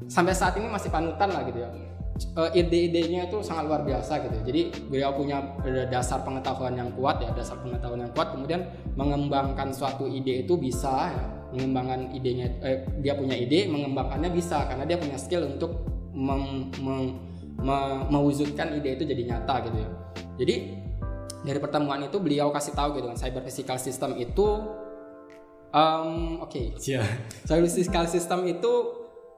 sampai 0.10 0.34
saat 0.34 0.58
ini 0.58 0.68
masih 0.68 0.90
panutan 0.90 1.30
lah 1.30 1.46
gitu 1.46 1.62
ya. 1.62 1.70
Eh, 2.18 2.66
ide-idenya 2.66 3.30
itu 3.30 3.46
sangat 3.46 3.70
luar 3.70 3.86
biasa 3.86 4.18
gitu 4.26 4.42
jadi 4.42 4.74
beliau 4.90 5.14
punya 5.14 5.38
eh, 5.62 5.86
dasar 5.86 6.26
pengetahuan 6.26 6.74
yang 6.74 6.90
kuat 6.98 7.22
ya 7.22 7.30
dasar 7.38 7.62
pengetahuan 7.62 8.10
yang 8.10 8.14
kuat. 8.18 8.34
Kemudian 8.34 8.66
mengembangkan 8.98 9.70
suatu 9.70 10.10
ide 10.10 10.42
itu 10.42 10.58
bisa 10.58 11.14
ya. 11.14 11.26
Mengembangkan 11.54 12.12
idenya 12.18 12.50
eh, 12.66 12.90
dia 13.06 13.14
punya 13.14 13.38
ide 13.38 13.70
mengembangkannya 13.70 14.34
bisa. 14.34 14.66
Karena 14.66 14.90
dia 14.90 14.98
punya 14.98 15.18
skill 15.22 15.46
untuk 15.46 15.86
mewujudkan 18.10 18.82
ide 18.82 18.98
itu 18.98 19.04
jadi 19.06 19.24
nyata 19.38 19.56
gitu 19.70 19.78
ya. 19.78 19.90
Jadi 20.42 20.56
dari 21.46 21.60
pertemuan 21.62 22.02
itu 22.02 22.18
beliau 22.18 22.50
kasih 22.50 22.74
tahu 22.74 22.98
gitu 22.98 23.14
kan 23.14 23.18
cyber 23.18 23.46
physical 23.46 23.78
system 23.78 24.18
itu 24.18 24.48
Um, 25.68 26.40
Oke, 26.40 26.74
Cyber 27.44 27.68
physical 27.68 28.08
system 28.08 28.48
itu 28.48 28.74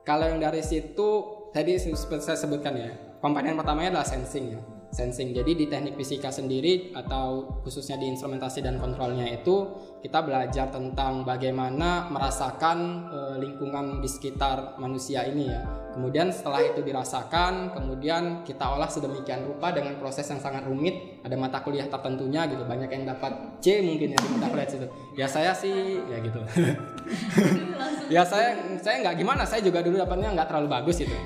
kalau 0.06 0.30
yang 0.30 0.40
dari 0.42 0.62
situ 0.62 1.10
tadi 1.50 1.76
seperti 1.78 2.24
saya 2.24 2.38
sebutkan 2.38 2.74
ya, 2.78 2.94
komponen 3.18 3.58
pertamanya 3.58 3.98
adalah 4.00 4.08
sensing 4.08 4.54
ya. 4.54 4.62
Sensing. 4.90 5.38
Jadi 5.38 5.54
di 5.54 5.66
teknik 5.70 5.94
fisika 6.02 6.34
sendiri 6.34 6.90
atau 6.98 7.46
khususnya 7.62 8.02
di 8.02 8.10
instrumentasi 8.10 8.66
dan 8.66 8.82
kontrolnya 8.82 9.30
itu 9.30 9.70
kita 10.02 10.26
belajar 10.26 10.74
tentang 10.74 11.22
bagaimana 11.22 12.10
merasakan 12.10 13.06
eh, 13.14 13.36
lingkungan 13.38 14.02
di 14.02 14.10
sekitar 14.10 14.82
manusia 14.82 15.30
ini 15.30 15.46
ya. 15.46 15.62
Kemudian 15.94 16.34
setelah 16.34 16.66
itu 16.66 16.82
dirasakan, 16.82 17.70
kemudian 17.78 18.42
kita 18.42 18.66
olah 18.66 18.90
sedemikian 18.90 19.46
rupa 19.46 19.70
dengan 19.70 19.94
proses 20.02 20.26
yang 20.26 20.42
sangat 20.42 20.66
rumit. 20.66 21.22
Ada 21.22 21.38
mata 21.38 21.62
kuliah 21.62 21.86
tertentunya 21.86 22.50
gitu, 22.50 22.66
banyak 22.66 22.90
yang 22.90 23.06
dapat 23.14 23.62
C 23.62 23.86
mungkin 23.86 24.18
ya 24.18 24.18
di 24.18 24.30
mata 24.34 24.48
kuliah 24.50 24.70
situ. 24.70 24.88
Ya 25.14 25.30
saya 25.30 25.54
sih 25.54 26.02
ya 26.10 26.18
gitu. 26.18 26.42
ya 28.18 28.22
saya 28.26 28.58
saya 28.82 29.06
nggak 29.06 29.22
gimana, 29.22 29.46
saya 29.46 29.62
juga 29.62 29.86
dulu 29.86 30.02
dapatnya 30.02 30.34
nggak 30.34 30.50
terlalu 30.50 30.68
bagus 30.82 30.98
itu. 31.06 31.18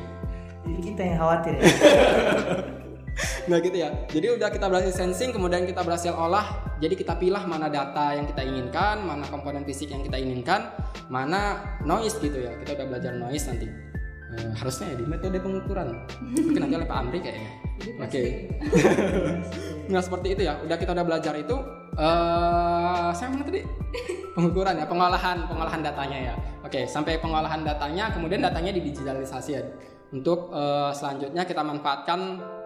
Jadi 0.67 0.81
kita 0.83 1.01
yang 1.05 1.17
khawatir 1.23 1.53
ya. 1.59 1.63
Nah 3.49 3.57
gitu 3.59 3.77
ya. 3.77 3.89
Jadi 4.09 4.27
udah 4.39 4.49
kita 4.49 4.65
berhasil 4.71 4.93
sensing, 4.95 5.35
kemudian 5.35 5.67
kita 5.67 5.83
berhasil 5.83 6.13
olah. 6.13 6.75
Jadi 6.79 6.95
kita 6.99 7.15
pilih 7.15 7.43
mana 7.45 7.69
data 7.69 8.15
yang 8.15 8.27
kita 8.27 8.41
inginkan, 8.43 9.03
mana 9.03 9.23
komponen 9.29 9.63
fisik 9.63 9.91
yang 9.93 10.03
kita 10.03 10.19
inginkan, 10.19 10.73
mana 11.07 11.61
noise 11.83 12.17
gitu 12.19 12.39
ya. 12.43 12.51
Kita 12.63 12.75
udah 12.79 12.85
belajar 12.89 13.11
noise 13.15 13.45
nanti. 13.47 13.67
Eh, 14.33 14.49
harusnya 14.57 14.85
ya 14.93 14.95
di 14.97 15.05
metode 15.05 15.37
pengukuran. 15.37 15.93
Mungkin 16.33 16.59
nanti 16.65 16.73
oleh 16.73 16.87
Pak 16.89 16.97
Amri 16.97 17.19
kayaknya. 17.21 17.51
Oke. 18.01 18.21
nah 19.93 20.01
seperti 20.01 20.27
itu 20.33 20.41
ya. 20.49 20.57
Udah 20.65 20.77
kita 20.79 20.91
udah 20.95 21.05
belajar 21.05 21.33
itu. 21.37 21.57
eh 21.93 23.09
saya 23.13 23.29
mana 23.29 23.45
tadi? 23.45 23.61
Pengukuran 24.35 24.81
ya, 24.81 24.89
pengolahan, 24.89 25.45
pengolahan 25.45 25.85
datanya 25.85 26.17
ya. 26.17 26.35
Oke, 26.65 26.89
sampai 26.89 27.21
pengolahan 27.21 27.61
datanya, 27.61 28.09
kemudian 28.09 28.41
datanya 28.41 28.73
didigitalisasi 28.73 29.49
ya. 29.53 29.61
Untuk 30.13 30.53
uh, 30.53 30.93
selanjutnya 30.93 31.41
kita 31.43 31.65
manfaatkan 31.65 32.19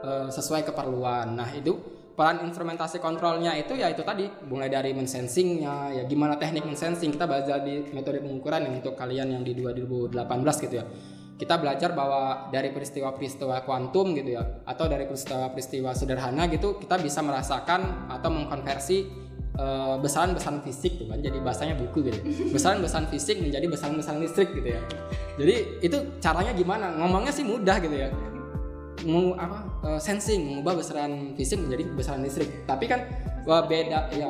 uh, 0.03 0.27
sesuai 0.27 0.67
keperluan. 0.67 1.39
Nah 1.39 1.47
itu 1.55 1.79
peran 2.11 2.43
instrumentasi 2.43 2.99
kontrolnya 2.99 3.55
itu 3.55 3.79
ya 3.79 3.87
itu 3.87 4.03
tadi. 4.03 4.27
Mulai 4.51 4.67
dari 4.67 4.91
mensensingnya 4.91 5.95
ya 5.95 6.03
gimana 6.03 6.35
teknik 6.35 6.67
mensensing. 6.67 7.15
Kita 7.15 7.23
belajar 7.23 7.63
di 7.63 7.87
metode 7.95 8.19
pengukuran 8.19 8.67
yang 8.67 8.83
untuk 8.83 8.99
kalian 8.99 9.39
yang 9.39 9.43
di 9.47 9.55
2018 9.55 10.11
gitu 10.67 10.75
ya. 10.75 10.85
Kita 11.37 11.61
belajar 11.61 11.93
bahwa 11.93 12.49
dari 12.49 12.73
peristiwa-peristiwa 12.73 13.61
kuantum 13.63 14.17
gitu 14.17 14.35
ya 14.35 14.43
atau 14.65 14.89
dari 14.89 15.05
peristiwa-peristiwa 15.05 15.93
sederhana 15.93 16.49
gitu 16.49 16.81
kita 16.81 16.97
bisa 16.97 17.21
merasakan 17.21 18.09
atau 18.09 18.33
mengkonversi 18.33 19.26
besaran-besaran 19.97 20.61
fisik 20.61 21.01
tuh 21.01 21.09
kan 21.09 21.17
jadi 21.17 21.41
bahasanya 21.41 21.75
buku 21.81 22.05
gitu. 22.05 22.19
Besaran-besaran 22.55 23.09
fisik 23.09 23.41
menjadi 23.41 23.65
besaran-besaran 23.65 24.21
listrik 24.21 24.53
gitu 24.53 24.69
ya. 24.77 24.81
Jadi 25.37 25.55
itu 25.81 25.97
caranya 26.21 26.53
gimana? 26.53 26.93
Ngomongnya 26.93 27.33
sih 27.33 27.41
mudah 27.41 27.81
gitu 27.81 27.95
ya. 27.97 28.09
Mau 29.05 29.37
apa 29.37 29.65
uh, 29.85 29.99
sensing 30.01 30.45
mengubah 30.45 30.81
besaran 30.81 31.33
fisik 31.33 31.57
menjadi 31.57 31.83
besaran 31.93 32.21
listrik. 32.21 32.49
Tapi 32.69 32.85
kan 32.85 33.05
wah 33.49 33.65
beda 33.65 34.13
ya. 34.13 34.29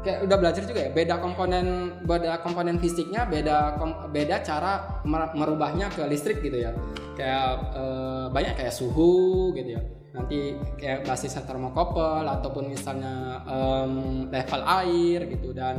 Kayak 0.00 0.24
udah 0.24 0.36
belajar 0.40 0.62
juga 0.64 0.80
ya 0.88 0.90
beda 0.96 1.20
komponen 1.20 1.92
beda 2.08 2.40
komponen 2.40 2.80
fisiknya 2.80 3.28
beda 3.28 3.76
kom, 3.76 4.08
beda 4.08 4.40
cara 4.40 5.04
merubahnya 5.36 5.92
ke 5.92 6.02
listrik 6.08 6.40
gitu 6.42 6.58
ya. 6.58 6.74
Kayak 7.14 7.76
uh, 7.76 8.26
banyak 8.32 8.56
kayak 8.56 8.72
suhu 8.72 9.52
gitu 9.52 9.76
ya 9.76 9.82
nanti 10.10 10.58
kayak 10.78 11.06
basisnya 11.06 11.46
termokopel 11.46 12.26
ataupun 12.26 12.70
misalnya 12.70 13.46
um, 13.46 14.26
level 14.26 14.62
air 14.82 15.30
gitu 15.30 15.54
dan 15.54 15.78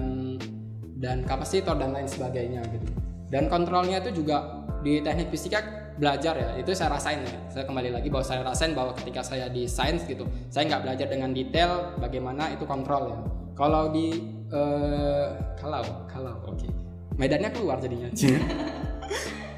dan 1.01 1.25
kapasitor 1.27 1.75
dan 1.75 1.91
lain 1.91 2.07
sebagainya 2.07 2.63
gitu. 2.71 2.87
Dan 3.31 3.47
kontrolnya 3.47 4.03
itu 4.03 4.23
juga 4.23 4.63
di 4.83 4.99
teknik 4.99 5.31
fisika 5.31 5.59
belajar 5.99 6.33
ya 6.35 6.49
itu 6.57 6.71
saya 6.71 6.95
rasain 6.95 7.23
ya. 7.23 7.39
Saya 7.51 7.63
kembali 7.67 7.91
lagi 7.91 8.07
bahwa 8.07 8.25
saya 8.25 8.41
rasain 8.43 8.71
bahwa 8.71 8.95
ketika 8.95 9.21
saya 9.23 9.51
di 9.51 9.67
sains 9.67 10.07
gitu 10.07 10.23
saya 10.47 10.67
nggak 10.67 10.83
belajar 10.87 11.07
dengan 11.11 11.35
detail 11.35 11.95
bagaimana 11.99 12.51
itu 12.55 12.63
kontrol 12.63 13.11
ya 13.11 13.19
kalau 13.61 13.91
di 13.91 14.23
uh, 14.49 15.37
kalau 15.59 15.83
kalau 16.09 16.33
oke. 16.47 16.57
Okay. 16.57 16.71
medannya 17.19 17.51
keluar 17.53 17.77
jadinya. 17.77 18.09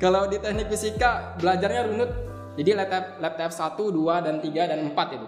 Kalau 0.04 0.28
di 0.28 0.36
teknik 0.36 0.68
fisika 0.68 1.38
belajarnya 1.40 1.88
runut 1.88 2.12
jadi 2.54 2.78
laptop 2.78 3.18
laptop 3.18 3.52
1, 3.52 3.98
2 3.98 4.26
dan 4.26 4.36
3 4.38 4.72
dan 4.72 4.80
4 4.94 5.18
itu. 5.18 5.28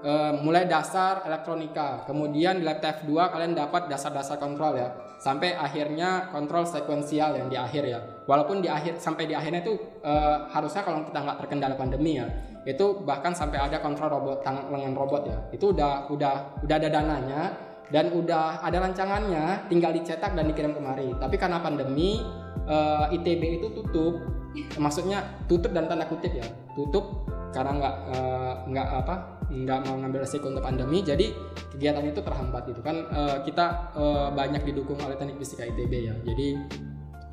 E, 0.00 0.12
mulai 0.40 0.64
dasar 0.70 1.26
elektronika. 1.26 2.06
Kemudian 2.06 2.62
di 2.62 2.64
laptop 2.64 3.02
2 3.04 3.10
kalian 3.34 3.52
dapat 3.58 3.90
dasar-dasar 3.90 4.38
kontrol 4.38 4.78
ya. 4.78 4.94
Sampai 5.20 5.52
akhirnya 5.52 6.30
kontrol 6.32 6.64
sekuensial 6.64 7.36
yang 7.36 7.48
di 7.50 7.58
akhir 7.58 7.84
ya. 7.84 8.00
Walaupun 8.24 8.62
di 8.62 8.70
akhir 8.70 9.02
sampai 9.02 9.26
di 9.26 9.34
akhirnya 9.34 9.66
itu 9.66 9.74
e, 10.00 10.12
harusnya 10.54 10.86
kalau 10.86 11.04
kita 11.10 11.18
nggak 11.20 11.38
terkendala 11.44 11.74
pandemi 11.74 12.22
ya, 12.22 12.26
itu 12.64 13.02
bahkan 13.02 13.34
sampai 13.34 13.58
ada 13.60 13.82
kontrol 13.82 14.08
robot 14.08 14.46
tangan 14.46 14.70
lengan 14.70 14.94
robot 14.94 15.22
ya. 15.26 15.38
Itu 15.50 15.74
udah 15.74 16.06
udah 16.08 16.64
udah 16.64 16.76
ada 16.78 16.88
dananya 16.88 17.42
dan 17.90 18.14
udah 18.14 18.62
ada 18.62 18.78
rancangannya, 18.78 19.66
tinggal 19.66 19.90
dicetak 19.90 20.38
dan 20.38 20.46
dikirim 20.46 20.72
kemari. 20.72 21.10
Tapi 21.18 21.34
karena 21.34 21.58
pandemi 21.58 22.22
e, 22.64 22.76
ITB 23.18 23.58
itu 23.58 23.68
tutup 23.74 24.39
maksudnya 24.78 25.22
tutup 25.46 25.70
dan 25.70 25.86
tanda 25.86 26.06
kutip 26.06 26.32
ya. 26.34 26.46
Tutup 26.74 27.26
karena 27.50 27.72
nggak 27.82 27.94
uh, 28.14 28.54
nggak 28.70 28.88
apa 29.02 29.14
nggak 29.50 29.78
mau 29.82 29.98
ngambil 29.98 30.22
resiko 30.22 30.46
untuk 30.46 30.62
pandemi 30.62 31.02
jadi 31.02 31.34
kegiatan 31.74 32.06
itu 32.06 32.20
terhambat 32.22 32.64
itu 32.70 32.80
kan. 32.82 32.96
Uh, 33.10 33.36
kita 33.46 33.94
uh, 33.94 34.28
banyak 34.34 34.62
didukung 34.66 34.98
oleh 35.02 35.14
teknik 35.14 35.38
fisika 35.38 35.66
ITB 35.66 35.92
ya. 36.10 36.14
Jadi 36.26 36.48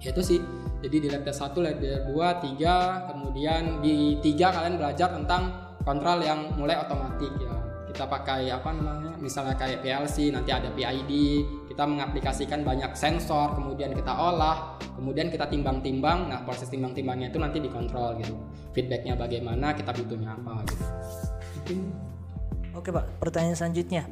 ya 0.02 0.10
itu 0.14 0.24
sih. 0.24 0.40
Jadi 0.78 0.98
di 1.02 1.08
lab 1.10 1.26
tes 1.26 1.34
1, 1.34 1.58
lab 1.58 1.82
2, 1.82 2.06
3 2.06 3.10
kemudian 3.10 3.82
di 3.82 4.14
tiga 4.22 4.54
kalian 4.54 4.78
belajar 4.78 5.10
tentang 5.10 5.74
kontrol 5.82 6.22
yang 6.22 6.54
mulai 6.54 6.78
otomatis 6.78 7.34
ya 7.42 7.57
kita 7.98 8.06
pakai 8.06 8.54
apa 8.54 8.70
namanya 8.78 9.18
misalnya 9.18 9.58
kayak 9.58 9.82
PLC 9.82 10.30
nanti 10.30 10.54
ada 10.54 10.70
PID 10.70 11.12
kita 11.66 11.82
mengaplikasikan 11.90 12.62
banyak 12.62 12.94
sensor 12.94 13.58
kemudian 13.58 13.98
kita 13.98 14.14
olah 14.14 14.78
kemudian 14.98 15.30
kita 15.30 15.46
timbang-timbang. 15.46 16.30
Nah 16.30 16.42
proses 16.42 16.68
timbang-timbangnya 16.74 17.30
itu 17.30 17.38
nanti 17.38 17.62
dikontrol 17.62 18.18
gitu. 18.18 18.34
Feedbacknya 18.74 19.14
bagaimana 19.14 19.78
kita 19.78 19.94
butuhnya 19.94 20.34
apa 20.34 20.66
gitu. 20.70 20.86
Mungkin 21.58 21.78
oke 22.74 22.90
pak. 22.90 23.06
Pertanyaan 23.22 23.56
selanjutnya. 23.56 24.04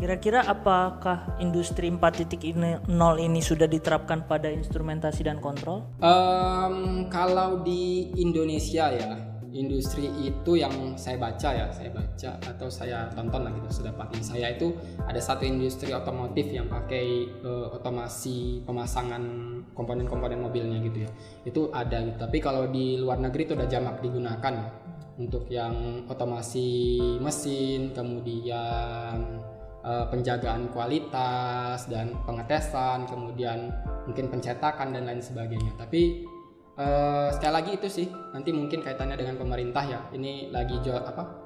Kira-kira 0.00 0.40
apakah 0.48 1.36
industri 1.44 1.92
4.0 1.92 2.88
ini 3.20 3.40
sudah 3.44 3.68
diterapkan 3.68 4.24
pada 4.24 4.48
instrumentasi 4.48 5.28
dan 5.28 5.44
kontrol? 5.44 5.84
Um, 6.00 7.04
kalau 7.12 7.60
di 7.60 8.08
Indonesia 8.16 8.88
ya, 8.96 9.29
industri 9.50 10.10
itu 10.22 10.58
yang 10.58 10.94
saya 10.94 11.18
baca 11.18 11.48
ya 11.50 11.66
saya 11.74 11.90
baca 11.90 12.30
atau 12.46 12.68
saya 12.70 13.10
tonton 13.14 13.42
lah 13.46 13.52
gitu 13.54 13.82
sedapatnya 13.82 14.22
saya 14.22 14.54
itu 14.54 14.74
ada 15.06 15.18
satu 15.18 15.42
industri 15.42 15.90
otomotif 15.90 16.50
yang 16.50 16.70
pakai 16.70 17.26
uh, 17.42 17.74
otomasi 17.74 18.62
pemasangan 18.62 19.22
komponen-komponen 19.74 20.40
mobilnya 20.40 20.78
gitu 20.84 21.06
ya. 21.06 21.10
Itu 21.46 21.60
ada 21.72 22.02
gitu. 22.04 22.16
Tapi 22.18 22.38
kalau 22.42 22.68
di 22.68 22.98
luar 23.00 23.18
negeri 23.22 23.48
itu 23.48 23.54
udah 23.56 23.68
jamak 23.70 24.02
digunakan 24.02 24.54
untuk 25.20 25.44
yang 25.52 26.04
otomasi 26.08 26.98
mesin 27.20 27.92
kemudian 27.92 29.40
uh, 29.84 30.06
penjagaan 30.08 30.72
kualitas 30.72 31.84
dan 31.92 32.16
pengetesan 32.24 33.04
kemudian 33.04 33.68
mungkin 34.08 34.32
pencetakan 34.32 34.96
dan 34.96 35.08
lain 35.08 35.22
sebagainya. 35.22 35.76
Tapi 35.76 36.24
uh, 36.80 37.28
sekali 37.28 37.52
lagi 37.52 37.70
itu 37.76 37.88
sih 37.92 38.06
nanti 38.32 38.50
mungkin 38.56 38.80
kaitannya 38.80 39.20
dengan 39.20 39.36
pemerintah 39.36 39.84
ya. 39.84 40.00
Ini 40.16 40.48
lagi 40.48 40.80
jual 40.80 41.04
apa 41.04 41.39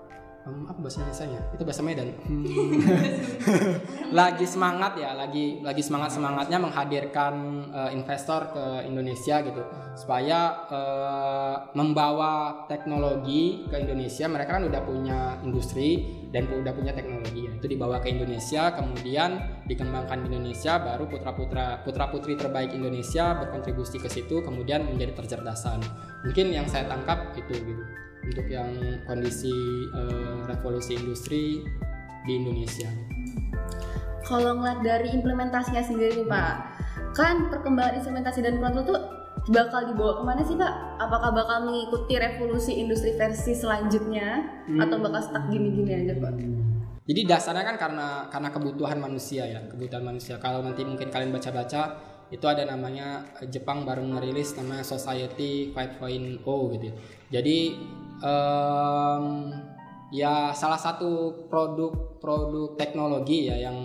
um, 0.46 0.68
apa 0.68 0.78
bahasa 0.80 1.00
Indonesia 1.00 1.40
itu 1.52 1.62
bahasa 1.64 1.82
Medan. 1.82 2.08
Lagi 4.18 4.46
semangat 4.46 4.94
ya 4.94 5.10
lagi 5.16 5.58
lagi 5.64 5.82
semangat 5.82 6.14
semangatnya 6.14 6.62
menghadirkan 6.62 7.34
uh, 7.74 7.90
investor 7.90 8.52
ke 8.54 8.64
Indonesia 8.86 9.42
gitu. 9.42 9.62
Supaya 9.98 10.68
uh, 10.70 11.56
membawa 11.74 12.66
teknologi 12.70 13.66
ke 13.66 13.76
Indonesia 13.82 14.30
mereka 14.30 14.60
kan 14.60 14.70
udah 14.70 14.82
punya 14.86 15.18
industri 15.42 16.22
dan 16.30 16.46
udah 16.46 16.70
punya 16.70 16.94
teknologi 16.94 17.50
ya. 17.50 17.52
Itu 17.58 17.66
dibawa 17.66 17.98
ke 17.98 18.12
Indonesia 18.14 18.70
kemudian 18.70 19.64
dikembangkan 19.66 20.22
di 20.22 20.26
Indonesia 20.30 20.78
baru 20.78 21.10
putra 21.10 21.32
putra 21.34 21.66
putra 21.82 22.06
putri 22.06 22.38
terbaik 22.38 22.70
Indonesia 22.70 23.34
berkontribusi 23.34 23.98
ke 23.98 24.06
situ 24.06 24.44
kemudian 24.46 24.86
menjadi 24.86 25.16
tercerdasan. 25.18 25.82
Mungkin 26.22 26.54
yang 26.54 26.70
saya 26.70 26.86
tangkap 26.86 27.34
itu 27.34 27.50
gitu 27.50 27.84
untuk 28.26 28.46
yang 28.48 28.70
kondisi 29.04 29.52
uh, 29.92 30.44
revolusi 30.48 30.96
industri 30.96 31.60
di 32.24 32.32
Indonesia. 32.40 32.88
Kalau 34.24 34.56
ngeliat 34.56 34.80
dari 34.80 35.12
implementasinya 35.12 35.84
sendiri 35.84 36.24
nih 36.24 36.28
Pak, 36.28 36.54
kan 37.12 37.52
perkembangan 37.52 38.00
instrumentasi 38.00 38.40
dan 38.40 38.56
kontrol 38.56 38.84
tuh 38.88 39.00
bakal 39.52 39.92
dibawa 39.92 40.12
ke 40.16 40.22
mana 40.24 40.40
sih 40.40 40.56
Pak? 40.56 40.72
Apakah 40.96 41.30
bakal 41.36 41.68
mengikuti 41.68 42.16
revolusi 42.16 42.72
industri 42.80 43.12
versi 43.20 43.52
selanjutnya 43.52 44.64
hmm. 44.64 44.80
atau 44.80 44.96
bakal 45.04 45.20
stuck 45.20 45.44
gini-gini 45.52 45.92
aja 45.92 46.16
Pak? 46.16 46.32
Jadi 47.04 47.20
dasarnya 47.28 47.64
kan 47.68 47.76
karena 47.76 48.08
karena 48.32 48.48
kebutuhan 48.48 48.96
manusia 48.96 49.44
ya, 49.44 49.60
kebutuhan 49.68 50.00
manusia. 50.08 50.40
Kalau 50.40 50.64
nanti 50.64 50.88
mungkin 50.88 51.12
kalian 51.12 51.36
baca-baca 51.36 52.00
itu 52.32 52.46
ada 52.48 52.64
namanya 52.64 53.28
Jepang 53.52 53.84
baru 53.84 54.00
merilis 54.00 54.56
namanya 54.56 54.80
Society 54.80 55.76
5.0 55.76 56.40
gitu 56.74 56.84
ya. 56.88 56.94
Jadi 57.28 57.56
um, 58.22 59.50
ya 60.14 60.54
salah 60.54 60.78
satu 60.78 61.42
produk-produk 61.50 62.78
teknologi 62.78 63.50
ya 63.50 63.56
yang 63.58 63.78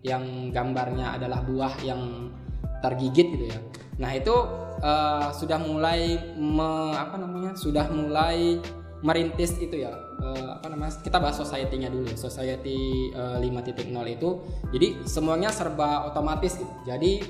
yang 0.00 0.48
gambarnya 0.50 1.20
adalah 1.20 1.44
buah 1.44 1.78
yang 1.84 2.32
tergigit 2.80 3.28
gitu 3.36 3.46
ya. 3.52 3.60
Nah 4.00 4.10
itu 4.16 4.32
uh, 4.80 5.28
sudah 5.36 5.60
mulai 5.60 6.16
me, 6.40 6.96
apa 6.96 7.20
namanya 7.20 7.52
sudah 7.52 7.86
mulai 7.92 8.58
merintis 9.04 9.56
itu 9.60 9.84
ya. 9.84 9.92
Uh, 10.20 10.60
apa 10.60 10.68
namanya 10.68 10.92
kita 11.00 11.16
bahas 11.16 11.36
society-nya 11.40 11.88
dulu 11.88 12.04
ya 12.08 12.16
society 12.16 13.12
uh, 13.12 13.40
5.0 13.40 13.92
itu. 14.08 14.30
Jadi 14.72 14.88
semuanya 15.04 15.52
serba 15.52 16.08
otomatis 16.08 16.56
gitu. 16.56 16.74
Jadi 16.88 17.24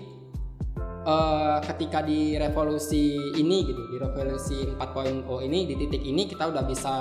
uh, 1.05 1.59
ketika 1.65 2.05
di 2.05 2.37
revolusi 2.37 3.17
ini 3.37 3.65
gitu 3.69 3.83
di 3.89 3.97
revolusi 3.97 4.69
4.0 4.77 5.27
ini 5.47 5.59
di 5.69 5.75
titik 5.77 6.03
ini 6.05 6.27
kita 6.29 6.49
udah 6.51 6.65
bisa 6.65 6.95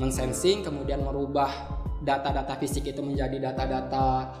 mensensing 0.00 0.64
kemudian 0.64 1.04
merubah 1.04 1.80
data-data 2.02 2.58
fisik 2.58 2.90
itu 2.90 3.00
menjadi 3.00 3.52
data-data 3.52 4.40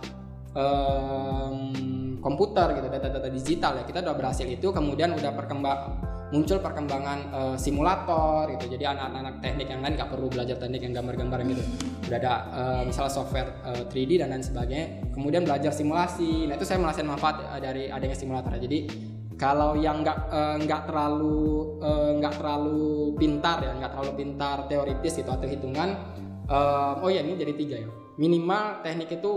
um, 0.56 2.18
komputer 2.18 2.78
gitu 2.78 2.88
data-data 2.90 3.28
digital 3.30 3.72
ya. 3.78 3.84
Kita 3.86 4.02
udah 4.02 4.14
berhasil 4.18 4.46
itu 4.46 4.70
kemudian 4.74 5.14
udah 5.14 5.32
perkembang 5.34 5.78
muncul 6.32 6.58
perkembangan 6.58 7.18
uh, 7.30 7.56
simulator 7.60 8.48
gitu. 8.56 8.74
Jadi 8.74 8.84
anak-anak 8.88 9.44
teknik 9.44 9.68
yang 9.68 9.84
lain 9.84 9.94
nggak 10.00 10.10
perlu 10.10 10.32
belajar 10.32 10.56
teknik 10.56 10.80
yang 10.80 10.96
gambar-gambar 10.96 11.44
gitu. 11.44 11.62
Udah 12.08 12.18
ada 12.18 12.32
uh, 12.50 12.82
misalnya 12.88 13.12
software 13.12 13.52
uh, 13.62 13.84
3D 13.92 14.24
dan 14.24 14.32
lain 14.32 14.42
sebagainya 14.42 15.12
kemudian 15.12 15.44
belajar 15.44 15.70
simulasi. 15.70 16.48
Nah 16.48 16.56
itu 16.56 16.64
saya 16.64 16.80
merasakan 16.80 17.12
manfaat 17.12 17.36
uh, 17.44 17.60
dari 17.60 17.92
adanya 17.92 18.16
simulator. 18.16 18.56
Jadi 18.56 18.88
kalau 19.42 19.74
yang 19.74 20.06
nggak 20.06 20.18
eh, 20.30 20.56
nggak 20.62 20.82
terlalu 20.86 21.42
eh, 21.82 22.10
nggak 22.22 22.34
terlalu 22.38 23.18
pintar 23.18 23.58
ya 23.58 23.74
nggak 23.74 23.90
terlalu 23.90 24.12
pintar 24.14 24.56
teoritis 24.70 25.18
gitu 25.18 25.30
atau 25.34 25.50
hitungan 25.50 25.98
eh, 26.46 27.02
oh 27.02 27.10
ya 27.10 27.26
ini 27.26 27.34
jadi 27.34 27.54
tiga 27.58 27.76
ya. 27.82 27.90
Minimal 28.22 28.84
teknik 28.86 29.18
itu 29.18 29.32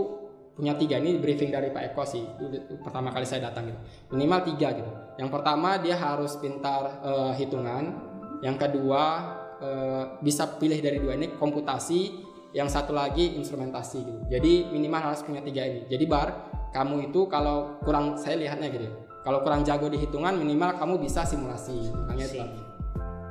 punya 0.54 0.78
tiga. 0.78 1.00
Ini 1.02 1.18
briefing 1.18 1.48
dari 1.52 1.72
Pak 1.72 1.92
Eko 1.92 2.04
sih 2.04 2.20
Itu 2.20 2.76
pertama 2.80 3.08
kali 3.12 3.24
saya 3.26 3.50
datang 3.50 3.72
gitu. 3.72 3.80
Minimal 4.14 4.40
tiga 4.54 4.68
gitu 4.78 5.05
yang 5.16 5.32
pertama 5.32 5.80
dia 5.80 5.96
harus 5.96 6.36
pintar 6.36 7.00
eh, 7.04 7.32
hitungan. 7.40 7.92
Yang 8.44 8.56
kedua 8.68 9.02
eh, 9.60 10.02
bisa 10.20 10.60
pilih 10.60 10.78
dari 10.80 11.00
dua 11.00 11.16
ini 11.16 11.36
komputasi. 11.36 12.24
Yang 12.56 12.72
satu 12.72 12.96
lagi 12.96 13.36
instrumentasi 13.36 13.98
gitu. 14.00 14.20
Jadi 14.32 14.72
minimal 14.72 15.12
harus 15.12 15.20
punya 15.20 15.44
tiga 15.44 15.60
ini. 15.68 15.84
Jadi 15.92 16.04
bar 16.08 16.48
kamu 16.72 17.12
itu 17.12 17.28
kalau 17.28 17.76
kurang 17.84 18.16
saya 18.16 18.40
lihatnya 18.40 18.72
gitu 18.72 18.88
kalau 19.20 19.42
kurang 19.42 19.66
jago 19.66 19.90
di 19.90 19.98
hitungan 19.98 20.38
minimal 20.38 20.78
kamu 20.78 21.02
bisa 21.02 21.26
simulasi. 21.26 21.92
Makanya 21.92 22.24
itu 22.32 22.40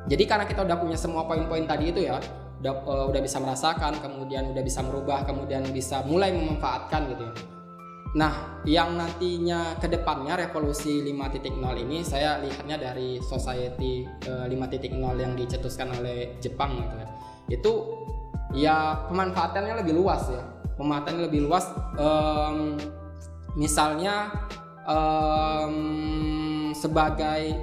jadi 0.05 0.23
karena 0.29 0.45
kita 0.45 0.61
udah 0.65 0.77
punya 0.77 0.97
semua 0.97 1.25
poin-poin 1.25 1.65
tadi 1.65 1.89
itu 1.89 2.05
ya 2.05 2.21
udah 2.61 2.73
eh, 2.73 3.05
udah 3.13 3.21
bisa 3.21 3.37
merasakan 3.41 3.93
kemudian 4.01 4.53
udah 4.53 4.63
bisa 4.63 4.79
merubah 4.85 5.25
kemudian 5.25 5.65
bisa 5.69 6.01
mulai 6.05 6.33
memanfaatkan 6.33 7.01
gitu 7.13 7.23
ya 7.25 7.33
Nah, 8.15 8.63
yang 8.63 8.95
nantinya 8.95 9.75
ke 9.75 9.91
depannya 9.91 10.39
revolusi 10.39 11.03
5.0 11.03 11.51
ini 11.83 11.99
saya 11.99 12.39
lihatnya 12.39 12.79
dari 12.79 13.19
society 13.19 14.07
eh, 14.23 14.47
5.0 14.47 14.95
yang 15.19 15.35
dicetuskan 15.35 15.99
oleh 15.99 16.39
Jepang 16.39 16.79
gitu 16.79 16.95
ya. 16.95 17.07
Itu 17.51 17.71
ya 18.55 18.77
pemanfaatannya 19.11 19.83
lebih 19.83 19.99
luas 19.99 20.31
ya. 20.31 20.47
Pemanfaatannya 20.79 21.27
lebih 21.27 21.43
luas 21.43 21.67
em, 21.99 22.79
misalnya 23.59 24.31
em, 24.87 26.71
sebagai 26.71 27.55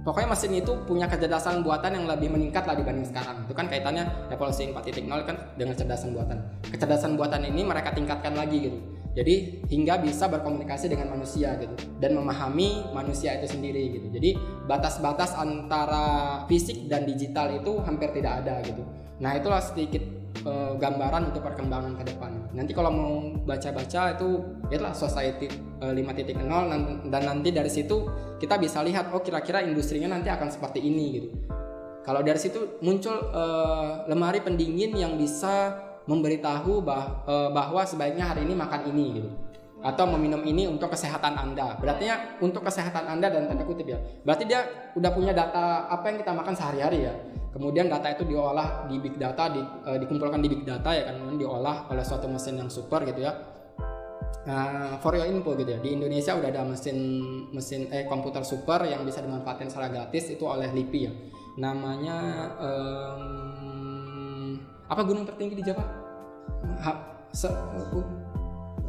pokoknya 0.00 0.28
mesin 0.32 0.52
itu 0.64 0.72
punya 0.88 1.08
kecerdasan 1.08 1.60
buatan 1.60 1.92
yang 1.92 2.04
lebih 2.08 2.32
meningkat 2.32 2.64
lah 2.64 2.72
dibanding 2.72 3.04
sekarang 3.04 3.44
itu 3.44 3.52
kan 3.52 3.68
kaitannya 3.68 4.08
revolusi 4.32 4.72
4.0 4.72 5.28
kan 5.28 5.36
dengan 5.60 5.72
kecerdasan 5.76 6.16
buatan 6.16 6.38
kecerdasan 6.72 7.20
buatan 7.20 7.44
ini 7.44 7.64
mereka 7.64 7.92
tingkatkan 7.92 8.32
lagi 8.32 8.68
gitu 8.68 8.99
jadi 9.10 9.66
hingga 9.66 9.98
bisa 10.06 10.30
berkomunikasi 10.30 10.86
dengan 10.86 11.10
manusia 11.10 11.58
gitu 11.58 11.74
dan 11.98 12.14
memahami 12.14 12.94
manusia 12.94 13.34
itu 13.34 13.50
sendiri 13.50 13.98
gitu. 13.98 14.06
Jadi 14.14 14.30
batas-batas 14.70 15.34
antara 15.34 16.46
fisik 16.46 16.86
dan 16.86 17.02
digital 17.02 17.50
itu 17.58 17.82
hampir 17.82 18.14
tidak 18.14 18.46
ada 18.46 18.62
gitu. 18.62 18.86
Nah 19.18 19.34
itulah 19.34 19.58
sedikit 19.58 20.06
eh, 20.46 20.72
gambaran 20.78 21.34
untuk 21.34 21.42
perkembangan 21.42 21.98
ke 21.98 22.04
depan. 22.14 22.54
Nanti 22.54 22.70
kalau 22.70 22.90
mau 22.94 23.14
baca-baca 23.42 24.14
itu 24.14 24.28
itulah 24.70 24.94
society 24.94 25.50
eh, 25.82 25.90
5.0 25.90 26.46
nan- 26.46 27.10
dan 27.10 27.22
nanti 27.26 27.50
dari 27.50 27.68
situ 27.68 28.06
kita 28.38 28.62
bisa 28.62 28.78
lihat 28.86 29.10
oh 29.10 29.26
kira-kira 29.26 29.58
industrinya 29.66 30.14
nanti 30.14 30.30
akan 30.30 30.54
seperti 30.54 30.86
ini 30.86 31.04
gitu. 31.18 31.28
Kalau 32.06 32.22
dari 32.22 32.38
situ 32.38 32.78
muncul 32.78 33.18
eh, 33.34 34.06
lemari 34.06 34.38
pendingin 34.38 34.94
yang 34.94 35.18
bisa 35.18 35.89
memberitahu 36.10 36.82
bah- 36.82 37.22
eh, 37.30 37.50
bahwa 37.54 37.86
sebaiknya 37.86 38.34
hari 38.34 38.42
ini 38.42 38.58
makan 38.58 38.90
ini 38.90 39.06
gitu 39.22 39.30
atau 39.80 40.04
meminum 40.12 40.44
ini 40.44 40.68
untuk 40.68 40.92
kesehatan 40.92 41.40
Anda. 41.40 41.80
Berarti 41.80 42.04
ya 42.04 42.36
untuk 42.44 42.60
kesehatan 42.60 43.08
Anda 43.08 43.32
dan 43.32 43.48
tanda 43.48 43.64
kutip 43.64 43.88
ya. 43.88 43.96
Berarti 44.24 44.44
dia 44.44 44.92
udah 44.92 45.10
punya 45.16 45.32
data 45.32 45.88
apa 45.88 46.12
yang 46.12 46.20
kita 46.20 46.32
makan 46.36 46.52
sehari-hari 46.52 47.08
ya. 47.08 47.14
Kemudian 47.50 47.88
data 47.90 48.12
itu 48.12 48.28
diolah 48.28 48.86
di 48.86 49.02
big 49.02 49.18
data, 49.18 49.50
di, 49.50 49.58
eh, 49.58 49.98
dikumpulkan 49.98 50.38
di 50.38 50.48
big 50.52 50.62
data 50.62 50.94
ya 50.94 51.02
kan, 51.08 51.18
kemudian 51.18 51.48
diolah 51.48 51.90
oleh 51.90 52.04
suatu 52.04 52.30
mesin 52.30 52.60
yang 52.62 52.70
super 52.70 53.02
gitu 53.08 53.26
ya. 53.26 53.32
Nah, 54.46 54.96
for 55.02 55.18
your 55.18 55.26
info 55.26 55.52
gitu 55.58 55.74
ya, 55.74 55.80
di 55.82 55.92
Indonesia 55.92 56.32
udah 56.38 56.48
ada 56.48 56.62
mesin 56.64 56.96
mesin 57.50 57.90
eh 57.92 58.06
komputer 58.06 58.46
super 58.46 58.86
yang 58.86 59.02
bisa 59.02 59.20
dimanfaatkan 59.20 59.68
secara 59.68 59.90
gratis 59.90 60.30
itu 60.32 60.46
oleh 60.46 60.70
LIPI 60.70 61.00
ya. 61.02 61.12
Namanya 61.60 62.16
em, 62.56 63.24
apa 64.86 65.02
gunung 65.02 65.26
tertinggi 65.26 65.60
di 65.60 65.64
Java? 65.66 65.99
Se, 67.30 67.46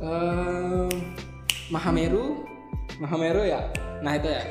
em, 0.02 0.90
Mahameru, 1.70 2.42
Mahameru 2.98 3.46
ya. 3.46 3.62
Nah 4.02 4.18
itu 4.18 4.34
ya. 4.34 4.42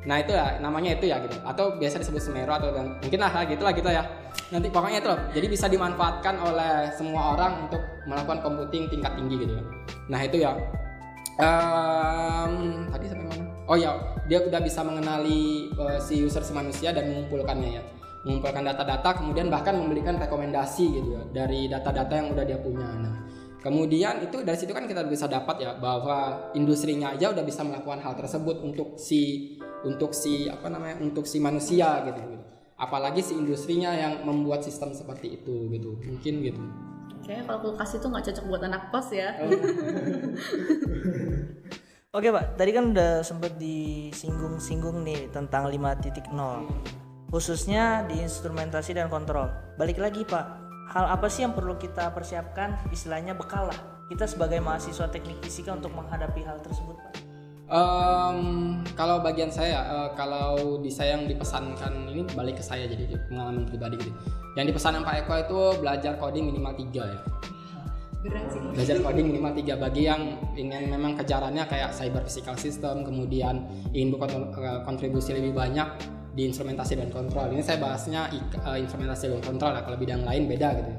Nah 0.00 0.16
itu 0.20 0.32
ya 0.32 0.60
namanya 0.60 0.96
itu 0.96 1.08
ya 1.08 1.24
gitu. 1.24 1.40
Atau 1.44 1.80
biasa 1.80 2.04
disebut 2.04 2.20
Semeru 2.20 2.52
atau 2.52 2.68
dan 2.72 3.00
mungkin 3.00 3.20
lah 3.20 3.32
gitulah 3.48 3.72
gitu 3.72 3.88
ya. 3.88 4.04
Nanti 4.52 4.68
pokoknya 4.68 5.00
itu 5.00 5.08
loh. 5.08 5.20
Jadi 5.32 5.46
bisa 5.48 5.66
dimanfaatkan 5.72 6.36
oleh 6.36 6.92
semua 6.92 7.32
orang 7.36 7.64
untuk 7.64 7.80
melakukan 8.04 8.44
computing 8.44 8.92
tingkat 8.92 9.12
tinggi 9.16 9.34
gitu 9.40 9.52
ya. 9.56 9.64
Nah 10.12 10.20
itu 10.20 10.36
ya. 10.44 10.52
Em, 11.40 12.52
tadi 12.92 13.04
sampai 13.08 13.24
mana? 13.24 13.44
Oh 13.64 13.76
ya, 13.80 13.96
dia 14.28 14.44
udah 14.44 14.60
bisa 14.60 14.84
mengenali 14.84 15.72
eh, 15.72 15.96
si 15.96 16.20
user 16.20 16.44
si 16.44 16.52
manusia 16.52 16.92
dan 16.92 17.08
mengumpulkannya 17.08 17.80
ya. 17.80 17.82
Mengumpulkan 18.20 18.64
data-data 18.64 19.16
kemudian 19.16 19.48
bahkan 19.48 19.80
memberikan 19.80 20.20
rekomendasi 20.20 20.84
gitu 20.92 21.08
ya 21.16 21.22
dari 21.32 21.66
data-data 21.72 22.12
yang 22.12 22.28
udah 22.36 22.44
dia 22.44 22.60
punya. 22.60 22.84
Nah, 22.84 23.14
Kemudian 23.60 24.24
itu 24.24 24.40
dari 24.40 24.56
situ 24.56 24.72
kan 24.72 24.88
kita 24.88 25.04
bisa 25.04 25.28
dapat 25.28 25.60
ya 25.60 25.76
bahwa 25.76 26.48
industrinya 26.56 27.12
aja 27.12 27.28
udah 27.28 27.44
bisa 27.44 27.60
melakukan 27.60 28.00
hal 28.00 28.16
tersebut 28.16 28.64
untuk 28.64 28.96
si 28.96 29.52
untuk 29.84 30.16
si 30.16 30.48
apa 30.48 30.72
namanya 30.72 30.96
untuk 31.04 31.28
si 31.28 31.44
manusia 31.44 32.00
gitu. 32.08 32.24
gitu. 32.24 32.40
Apalagi 32.80 33.20
si 33.20 33.36
industrinya 33.36 33.92
yang 33.92 34.24
membuat 34.24 34.64
sistem 34.64 34.96
seperti 34.96 35.36
itu 35.36 35.68
gitu. 35.76 35.92
Mungkin 36.00 36.34
gitu. 36.40 36.62
Kayaknya 37.20 37.44
kalau 37.52 37.60
kulkas 37.68 38.00
itu 38.00 38.06
nggak 38.08 38.24
cocok 38.32 38.44
buat 38.48 38.62
anak 38.64 38.82
kos 38.88 39.12
ya. 39.12 39.36
Oke 42.16 42.26
Pak, 42.32 42.58
tadi 42.58 42.70
kan 42.74 42.90
udah 42.90 43.22
sempat 43.22 43.54
disinggung-singgung 43.60 45.04
nih 45.06 45.30
tentang 45.30 45.70
5.0 45.70 46.32
khususnya 47.30 48.04
di 48.10 48.18
instrumentasi 48.20 48.98
dan 48.98 49.06
kontrol. 49.06 49.48
Balik 49.78 50.02
lagi 50.02 50.26
Pak, 50.26 50.44
hal 50.90 51.06
apa 51.14 51.30
sih 51.30 51.46
yang 51.46 51.54
perlu 51.54 51.78
kita 51.78 52.10
persiapkan 52.10 52.90
istilahnya 52.90 53.38
bekal 53.38 53.70
lah 53.70 53.78
kita 54.10 54.26
sebagai 54.26 54.58
mahasiswa 54.58 55.06
teknik 55.06 55.38
fisika 55.38 55.70
untuk 55.70 55.94
menghadapi 55.94 56.42
hal 56.42 56.58
tersebut 56.58 56.98
Pak? 56.98 57.14
Em, 57.70 58.38
kalau 58.98 59.22
bagian 59.22 59.46
saya, 59.46 59.86
eh, 59.86 60.08
kalau 60.18 60.82
di 60.82 60.90
saya 60.90 61.14
yang 61.14 61.30
dipesankan 61.30 62.10
ini 62.10 62.26
balik 62.34 62.58
ke 62.58 62.64
saya 62.66 62.90
jadi 62.90 63.14
pengalaman 63.30 63.62
pribadi 63.62 64.02
gitu. 64.02 64.10
Yang 64.58 64.74
dipesankan 64.74 65.06
Pak 65.06 65.14
Eko 65.22 65.34
itu 65.38 65.58
belajar 65.78 66.18
coding 66.18 66.50
minimal 66.50 66.74
3 66.74 67.06
ya. 67.06 67.20
Berat 68.26 68.50
sih. 68.50 68.58
Belajar 68.74 68.96
coding 68.98 69.26
minimal 69.30 69.52
3 69.54 69.78
bagi 69.78 70.02
yang 70.10 70.34
ingin 70.58 70.90
memang 70.90 71.14
kejarannya 71.14 71.62
kayak 71.70 71.94
cyber 71.94 72.26
physical 72.26 72.58
system, 72.58 73.06
kemudian 73.06 73.62
ingin 73.94 74.18
berkontribusi 74.18 75.38
lebih 75.38 75.54
banyak 75.54 75.86
di 76.34 76.46
instrumentasi 76.46 76.98
dan 76.98 77.10
kontrol. 77.10 77.50
Ini 77.50 77.62
saya 77.62 77.78
bahasnya 77.82 78.30
eh, 78.30 78.78
instrumentasi 78.80 79.30
dan 79.30 79.42
kontrol 79.42 79.74
ya. 79.74 79.82
Kalau 79.82 79.98
bidang 79.98 80.22
lain 80.22 80.46
beda 80.46 80.68
gitu. 80.78 80.92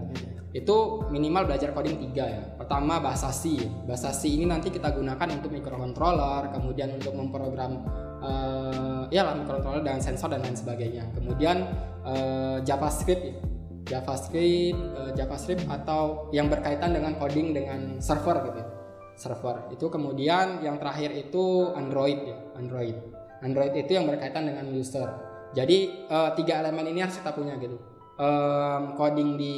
Itu 0.51 1.07
minimal 1.07 1.47
belajar 1.47 1.71
coding 1.71 2.11
3 2.11 2.11
ya. 2.27 2.43
Pertama 2.59 2.99
bahasa 2.99 3.31
C. 3.31 3.55
Bahasa 3.87 4.11
C 4.11 4.35
ini 4.35 4.43
nanti 4.43 4.67
kita 4.67 4.91
gunakan 4.91 5.39
untuk 5.39 5.47
microcontroller, 5.47 6.51
kemudian 6.51 6.91
untuk 6.99 7.15
memprogram 7.15 7.79
eh, 8.19 9.03
ya 9.15 9.23
lah 9.23 9.39
microcontroller 9.39 9.79
dengan 9.79 10.03
sensor 10.03 10.27
dan 10.35 10.43
lain 10.43 10.59
sebagainya. 10.59 11.07
Kemudian 11.15 11.63
eh, 12.03 12.57
JavaScript 12.67 13.23
ya. 13.23 13.35
JavaScript, 13.81 14.77
eh, 14.77 15.11
JavaScript 15.17 15.63
atau 15.71 16.29
yang 16.35 16.51
berkaitan 16.51 16.93
dengan 16.93 17.15
coding 17.15 17.55
dengan 17.55 17.79
server 18.03 18.51
gitu. 18.51 18.59
ya. 18.59 18.67
Server. 19.15 19.69
Itu 19.69 19.87
kemudian 19.87 20.65
yang 20.65 20.81
terakhir 20.81 21.13
itu 21.13 21.71
Android 21.77 22.19
ya, 22.25 22.37
Android. 22.57 23.20
Android 23.41 23.73
itu 23.73 23.97
yang 23.97 24.05
berkaitan 24.05 24.45
dengan 24.45 24.65
user. 24.73 25.09
Jadi 25.51 26.07
eh, 26.07 26.29
tiga 26.37 26.63
elemen 26.63 26.87
ini 26.93 27.03
harus 27.03 27.17
kita 27.19 27.33
punya 27.35 27.57
gitu. 27.59 27.75
Em, 28.21 28.93
coding 28.93 29.33
di 29.33 29.57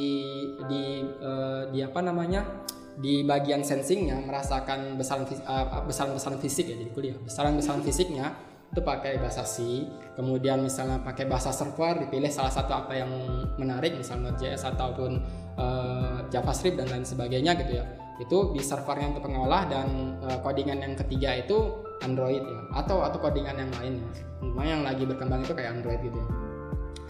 di 0.64 1.04
eh, 1.04 1.62
di 1.68 1.78
apa 1.84 2.00
namanya 2.00 2.64
di 2.96 3.26
bagian 3.26 3.60
sensingnya 3.60 4.22
merasakan 4.22 4.96
besaran 4.96 5.28
fis- 5.28 5.44
eh, 5.44 5.66
besaran-besaran 5.84 6.40
fisik 6.40 6.72
ya 6.72 6.76
jadi 6.78 6.90
kuliah 6.94 7.18
besaran-besaran 7.20 7.82
fisiknya 7.84 8.32
itu 8.72 8.80
pakai 8.82 9.18
bahasa 9.20 9.44
C 9.44 9.84
kemudian 10.16 10.62
misalnya 10.62 11.02
pakai 11.02 11.26
bahasa 11.28 11.50
server 11.52 12.06
dipilih 12.06 12.30
salah 12.30 12.50
satu 12.50 12.72
apa 12.74 12.94
yang 12.94 13.10
menarik 13.58 13.94
misalnya 13.94 14.32
Node.js 14.32 14.62
ataupun 14.64 15.12
eh, 15.58 16.18
JavaScript 16.30 16.78
dan 16.78 16.88
lain 16.88 17.04
sebagainya 17.04 17.58
gitu 17.60 17.82
ya 17.82 17.86
itu 18.22 18.54
di 18.54 18.62
servernya 18.62 19.16
untuk 19.16 19.26
pengolah 19.26 19.66
dan 19.66 20.18
eh, 20.22 20.38
codingan 20.42 20.78
yang 20.82 20.94
ketiga 20.94 21.34
itu 21.34 21.82
Android 22.02 22.42
ya. 22.42 22.60
Atau 22.78 23.02
atau 23.02 23.18
codingan 23.18 23.58
yang 23.58 23.70
lainnya 23.80 24.10
cuma 24.44 24.62
yang 24.62 24.86
lagi 24.86 25.02
berkembang 25.08 25.42
itu 25.42 25.56
kayak 25.56 25.80
Android 25.80 26.00
gitu 26.04 26.14
ya. 26.14 26.28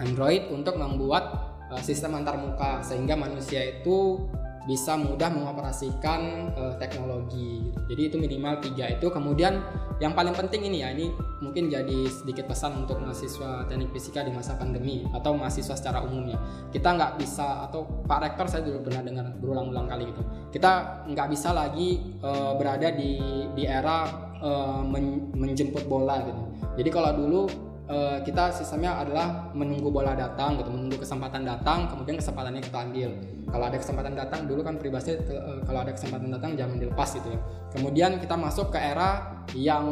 Android 0.00 0.42
untuk 0.50 0.74
membuat 0.74 1.54
uh, 1.70 1.82
sistem 1.82 2.18
antarmuka 2.18 2.82
sehingga 2.82 3.14
manusia 3.14 3.62
itu 3.62 4.26
bisa 4.64 4.96
mudah 4.96 5.29
mengoperasikan 5.29 6.53
uh, 6.57 6.74
teknologi. 6.81 7.72
Jadi 7.88 8.03
itu 8.09 8.16
minimal 8.16 8.64
tiga 8.64 8.88
itu. 8.88 9.12
Kemudian 9.12 9.61
yang 10.00 10.16
paling 10.16 10.33
penting 10.33 10.64
ini 10.66 10.81
ya, 10.81 10.88
ini 10.90 11.12
mungkin 11.44 11.68
jadi 11.68 12.09
sedikit 12.09 12.48
pesan 12.48 12.85
untuk 12.85 12.98
mahasiswa 13.05 13.68
teknik 13.68 13.92
fisika 13.92 14.24
di 14.24 14.33
masa 14.33 14.57
pandemi 14.57 15.05
atau 15.12 15.37
mahasiswa 15.37 15.77
secara 15.77 16.00
umumnya. 16.00 16.40
Kita 16.72 16.96
nggak 16.96 17.20
bisa 17.20 17.68
atau 17.68 17.85
Pak 18.09 18.18
Rektor 18.24 18.46
saya 18.48 18.62
dulu 18.64 18.88
pernah 18.88 19.05
dengar 19.05 19.27
berulang-ulang 19.37 19.87
kali 19.87 20.09
gitu. 20.09 20.22
Kita 20.48 21.05
nggak 21.09 21.29
bisa 21.29 21.53
lagi 21.53 22.00
uh, 22.24 22.57
berada 22.57 22.88
di 22.88 23.20
di 23.53 23.64
era 23.68 24.09
uh, 24.44 24.83
men 24.85 25.33
menjemput 25.33 25.88
bola 25.88 26.20
gitu 26.24 26.42
jadi 26.77 26.90
kalau 26.90 27.11
dulu 27.14 27.40
uh, 27.88 28.18
kita 28.25 28.53
sistemnya 28.55 29.01
adalah 29.01 29.53
menunggu 29.53 29.92
bola 29.92 30.16
datang 30.16 30.57
gitu 30.61 30.70
menunggu 30.73 31.01
kesempatan 31.01 31.44
datang 31.44 31.88
kemudian 31.90 32.16
kesempatannya 32.20 32.62
kita 32.64 32.79
ambil. 32.85 33.11
Kalau 33.44 33.64
ada 33.70 33.79
kesempatan 33.79 34.12
datang 34.16 34.40
dulu 34.49 34.61
kan 34.64 34.75
peribahasanya 34.81 35.18
uh, 35.31 35.61
kalau 35.64 35.81
ada 35.85 35.92
kesempatan 35.92 36.29
datang 36.33 36.51
jangan 36.57 36.77
dilepas 36.81 37.09
gitu 37.16 37.29
ya. 37.29 37.40
Kemudian 37.75 38.11
kita 38.20 38.35
masuk 38.38 38.73
ke 38.73 38.79
era 38.81 39.42
yang 39.53 39.87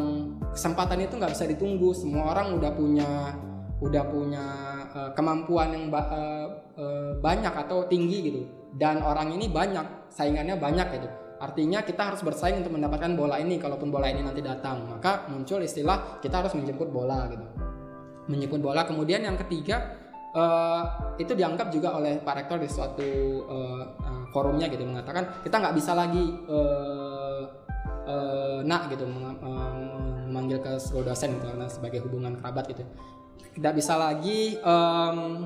kesempatan 0.53 1.05
itu 1.05 1.15
nggak 1.19 1.33
bisa 1.33 1.45
ditunggu. 1.49 1.93
Semua 1.93 2.33
orang 2.33 2.57
udah 2.57 2.73
punya 2.73 3.11
udah 3.83 4.05
punya 4.07 4.47
uh, 4.95 5.11
kemampuan 5.13 5.75
yang 5.75 5.85
ba 5.91 6.01
uh, 6.07 6.47
uh, 6.79 7.13
banyak 7.19 7.53
atau 7.53 7.85
tinggi 7.91 8.19
gitu. 8.31 8.41
Dan 8.73 9.05
orang 9.05 9.37
ini 9.37 9.53
banyak 9.53 10.09
saingannya 10.09 10.57
banyak 10.57 10.89
gitu. 10.97 11.09
Artinya 11.43 11.83
kita 11.83 12.15
harus 12.15 12.23
bersaing 12.23 12.63
untuk 12.63 12.79
mendapatkan 12.79 13.19
bola 13.19 13.35
ini 13.37 13.59
kalaupun 13.59 13.91
bola 13.91 14.07
ini 14.07 14.23
nanti 14.23 14.41
datang. 14.41 14.87
Maka 14.87 15.27
muncul 15.27 15.61
istilah 15.61 16.23
kita 16.23 16.41
harus 16.41 16.55
menjemput 16.55 16.89
bola 16.95 17.27
gitu 17.27 17.72
menjemput 18.33 18.65
bola. 18.65 18.89
Kemudian 18.89 19.21
yang 19.21 19.37
ketiga 19.37 20.01
uh, 20.33 21.15
itu 21.21 21.37
dianggap 21.37 21.69
juga 21.69 21.97
oleh 21.97 22.19
Pak 22.21 22.35
Rektor 22.45 22.59
di 22.59 22.69
suatu 22.69 23.11
uh, 23.45 23.85
uh, 24.01 24.25
forumnya 24.33 24.67
gitu 24.73 24.83
mengatakan 24.89 25.45
kita 25.45 25.61
nggak 25.61 25.77
bisa 25.77 25.93
lagi 25.93 26.25
uh, 26.49 27.43
uh, 28.09 28.59
nak 28.65 28.89
gitu 28.89 29.05
memanggil 29.05 30.59
ke 30.65 30.81
seluruh 30.81 31.13
dosen 31.13 31.37
gitu 31.37 31.47
karena 31.53 31.69
sebagai 31.69 32.01
hubungan 32.09 32.41
kerabat 32.41 32.65
gitu. 32.73 32.83
Tidak 33.53 33.73
bisa 33.77 34.01
lagi 34.01 34.57
um, 34.65 35.45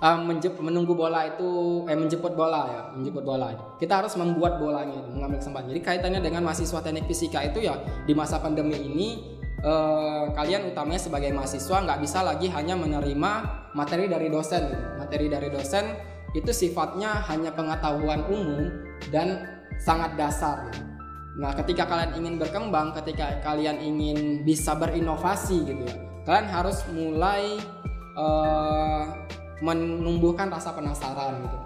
menjep, 0.00 0.56
menunggu 0.56 0.96
bola 0.96 1.28
itu 1.28 1.84
eh 1.84 1.92
menjemput 1.92 2.32
bola 2.32 2.60
ya 2.72 2.82
menjemput 2.96 3.20
bola. 3.20 3.52
Kita 3.76 4.00
harus 4.00 4.16
membuat 4.16 4.56
bolanya 4.56 5.04
mengambil 5.12 5.44
kesempatan. 5.44 5.68
Jadi 5.76 5.80
kaitannya 5.84 6.20
dengan 6.24 6.48
mahasiswa 6.48 6.80
teknik 6.80 7.04
fisika 7.04 7.44
itu 7.44 7.68
ya 7.68 7.76
di 8.08 8.16
masa 8.16 8.40
pandemi 8.40 8.80
ini 8.80 9.39
uh, 9.64 10.32
kalian 10.34 10.68
utamanya 10.70 11.00
sebagai 11.00 11.30
mahasiswa 11.32 11.76
nggak 11.84 12.00
bisa 12.00 12.24
lagi 12.24 12.46
hanya 12.52 12.74
menerima 12.76 13.32
materi 13.76 14.10
dari 14.10 14.28
dosen 14.28 14.68
gitu. 14.70 14.86
materi 14.98 15.26
dari 15.30 15.48
dosen 15.48 15.84
itu 16.36 16.50
sifatnya 16.54 17.26
hanya 17.26 17.50
pengetahuan 17.50 18.22
umum 18.30 18.70
dan 19.10 19.42
sangat 19.82 20.14
dasar 20.14 20.70
gitu. 20.70 20.86
Nah, 21.40 21.56
ketika 21.56 21.88
kalian 21.88 22.20
ingin 22.20 22.34
berkembang, 22.36 22.92
ketika 23.00 23.40
kalian 23.40 23.80
ingin 23.80 24.44
bisa 24.44 24.76
berinovasi 24.76 25.62
gitu 25.62 25.82
ya, 25.88 25.96
kalian 26.26 26.48
harus 26.52 26.84
mulai 26.92 27.56
uh, 28.18 29.08
menumbuhkan 29.64 30.52
rasa 30.52 30.74
penasaran 30.76 31.40
gitu 31.40 31.58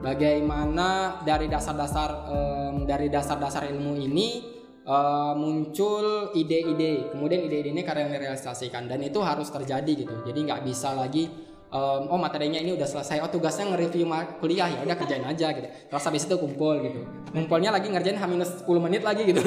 bagaimana 0.00 1.20
dari 1.22 1.46
dasar-dasar 1.46 2.08
um, 2.26 2.88
dari 2.88 3.12
dasar-dasar 3.12 3.68
ilmu 3.68 4.00
ini 4.00 4.59
uh, 4.90 5.32
muncul 5.38 6.34
ide-ide. 6.34 7.14
Kemudian 7.14 7.46
ide-ide 7.46 7.70
ini 7.70 7.86
kalian 7.86 8.10
realisasikan 8.10 8.90
dan 8.90 8.98
itu 9.06 9.22
harus 9.22 9.46
terjadi 9.48 9.92
gitu. 10.06 10.14
Jadi 10.26 10.38
nggak 10.50 10.66
bisa 10.66 10.92
lagi 10.98 11.30
um, 11.70 12.10
oh 12.10 12.18
materinya 12.18 12.58
ini 12.58 12.74
udah 12.74 12.88
selesai. 12.90 13.22
Oh 13.22 13.30
tugasnya 13.30 13.70
nge-review 13.70 14.10
kuliah. 14.42 14.66
Ya 14.66 14.82
udah 14.82 14.96
kerjain 14.98 15.22
aja 15.22 15.54
gitu. 15.54 15.68
Terus 15.70 16.02
habis 16.02 16.26
itu 16.26 16.34
kumpul 16.34 16.82
gitu. 16.82 17.06
Kumpulnya 17.30 17.70
lagi 17.70 17.86
ngerjain 17.86 18.18
H-10 18.18 18.76
menit 18.82 19.06
lagi 19.06 19.22
gitu. 19.30 19.40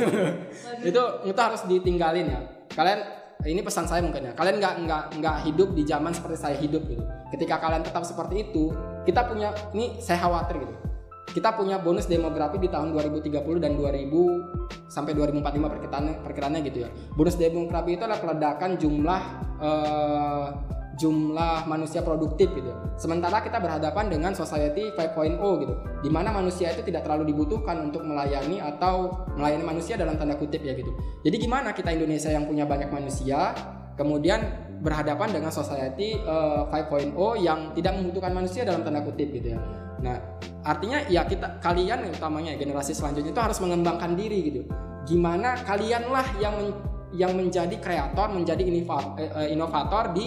Itu 0.90 1.02
itu 1.28 1.40
harus 1.40 1.62
ditinggalin 1.68 2.32
ya. 2.32 2.40
Kalian 2.72 3.00
ini 3.44 3.60
pesan 3.60 3.84
saya 3.92 4.00
mungkin 4.00 4.32
ya. 4.32 4.34
Kalian 4.34 4.64
nggak 4.64 4.74
nggak 4.88 5.04
nggak 5.20 5.38
hidup 5.52 5.76
di 5.76 5.84
zaman 5.84 6.16
seperti 6.16 6.38
saya 6.40 6.56
hidup 6.56 6.88
gitu. 6.88 7.04
Ketika 7.36 7.60
kalian 7.60 7.84
tetap 7.84 8.08
seperti 8.08 8.48
itu 8.48 8.72
kita 9.04 9.28
punya 9.28 9.52
ini 9.76 10.00
saya 10.00 10.24
khawatir 10.24 10.64
gitu 10.64 10.93
kita 11.34 11.58
punya 11.58 11.82
bonus 11.82 12.06
demografi 12.06 12.62
di 12.62 12.70
tahun 12.70 12.94
2030 12.94 13.42
dan 13.58 13.74
2000 13.74 14.86
sampai 14.86 15.18
2045 15.18 15.74
perkiraannya 15.74 16.14
perkiraannya 16.22 16.62
gitu 16.70 16.78
ya 16.86 16.90
bonus 17.18 17.36
demografi 17.36 17.98
itu 17.98 18.04
adalah 18.06 18.22
peledakan 18.22 18.78
jumlah 18.78 19.22
uh, 19.58 20.48
jumlah 20.94 21.66
manusia 21.66 22.06
produktif 22.06 22.54
gitu. 22.54 22.70
Sementara 23.02 23.42
kita 23.42 23.58
berhadapan 23.58 24.14
dengan 24.14 24.32
society 24.38 24.94
5.0 24.94 25.42
gitu, 25.66 25.74
di 26.06 26.10
mana 26.14 26.30
manusia 26.30 26.70
itu 26.70 26.86
tidak 26.86 27.10
terlalu 27.10 27.34
dibutuhkan 27.34 27.90
untuk 27.90 28.06
melayani 28.06 28.62
atau 28.62 29.26
melayani 29.34 29.66
manusia 29.66 29.98
dalam 29.98 30.16
tanda 30.22 30.38
kutip 30.38 30.62
ya 30.62 30.78
gitu. 30.78 30.94
Jadi 31.26 31.36
gimana 31.42 31.74
kita 31.74 31.90
Indonesia 31.90 32.30
yang 32.30 32.46
punya 32.46 32.70
banyak 32.70 32.94
manusia, 32.94 33.58
kemudian 33.98 34.46
berhadapan 34.84 35.32
dengan 35.32 35.50
society 35.50 36.20
uh, 36.28 36.68
eh, 36.68 36.86
5.0 36.92 37.16
yang 37.40 37.72
tidak 37.72 37.94
membutuhkan 37.96 38.36
manusia 38.36 38.68
dalam 38.68 38.84
tanda 38.84 39.00
kutip 39.00 39.32
gitu 39.32 39.56
ya. 39.56 39.60
Nah, 40.04 40.20
artinya 40.68 41.00
ya 41.08 41.24
kita 41.24 41.64
kalian 41.64 42.12
utamanya 42.12 42.60
generasi 42.60 42.92
selanjutnya 42.92 43.32
itu 43.32 43.40
harus 43.42 43.58
mengembangkan 43.64 44.20
diri 44.20 44.40
gitu. 44.52 44.62
Gimana 45.08 45.64
kalianlah 45.64 46.28
yang 46.44 46.54
men, 46.60 46.70
yang 47.16 47.32
menjadi 47.38 47.80
kreator, 47.80 48.36
menjadi 48.36 48.66
inovator, 48.68 49.16
eh, 49.22 49.54
inovator 49.54 50.18
di 50.18 50.26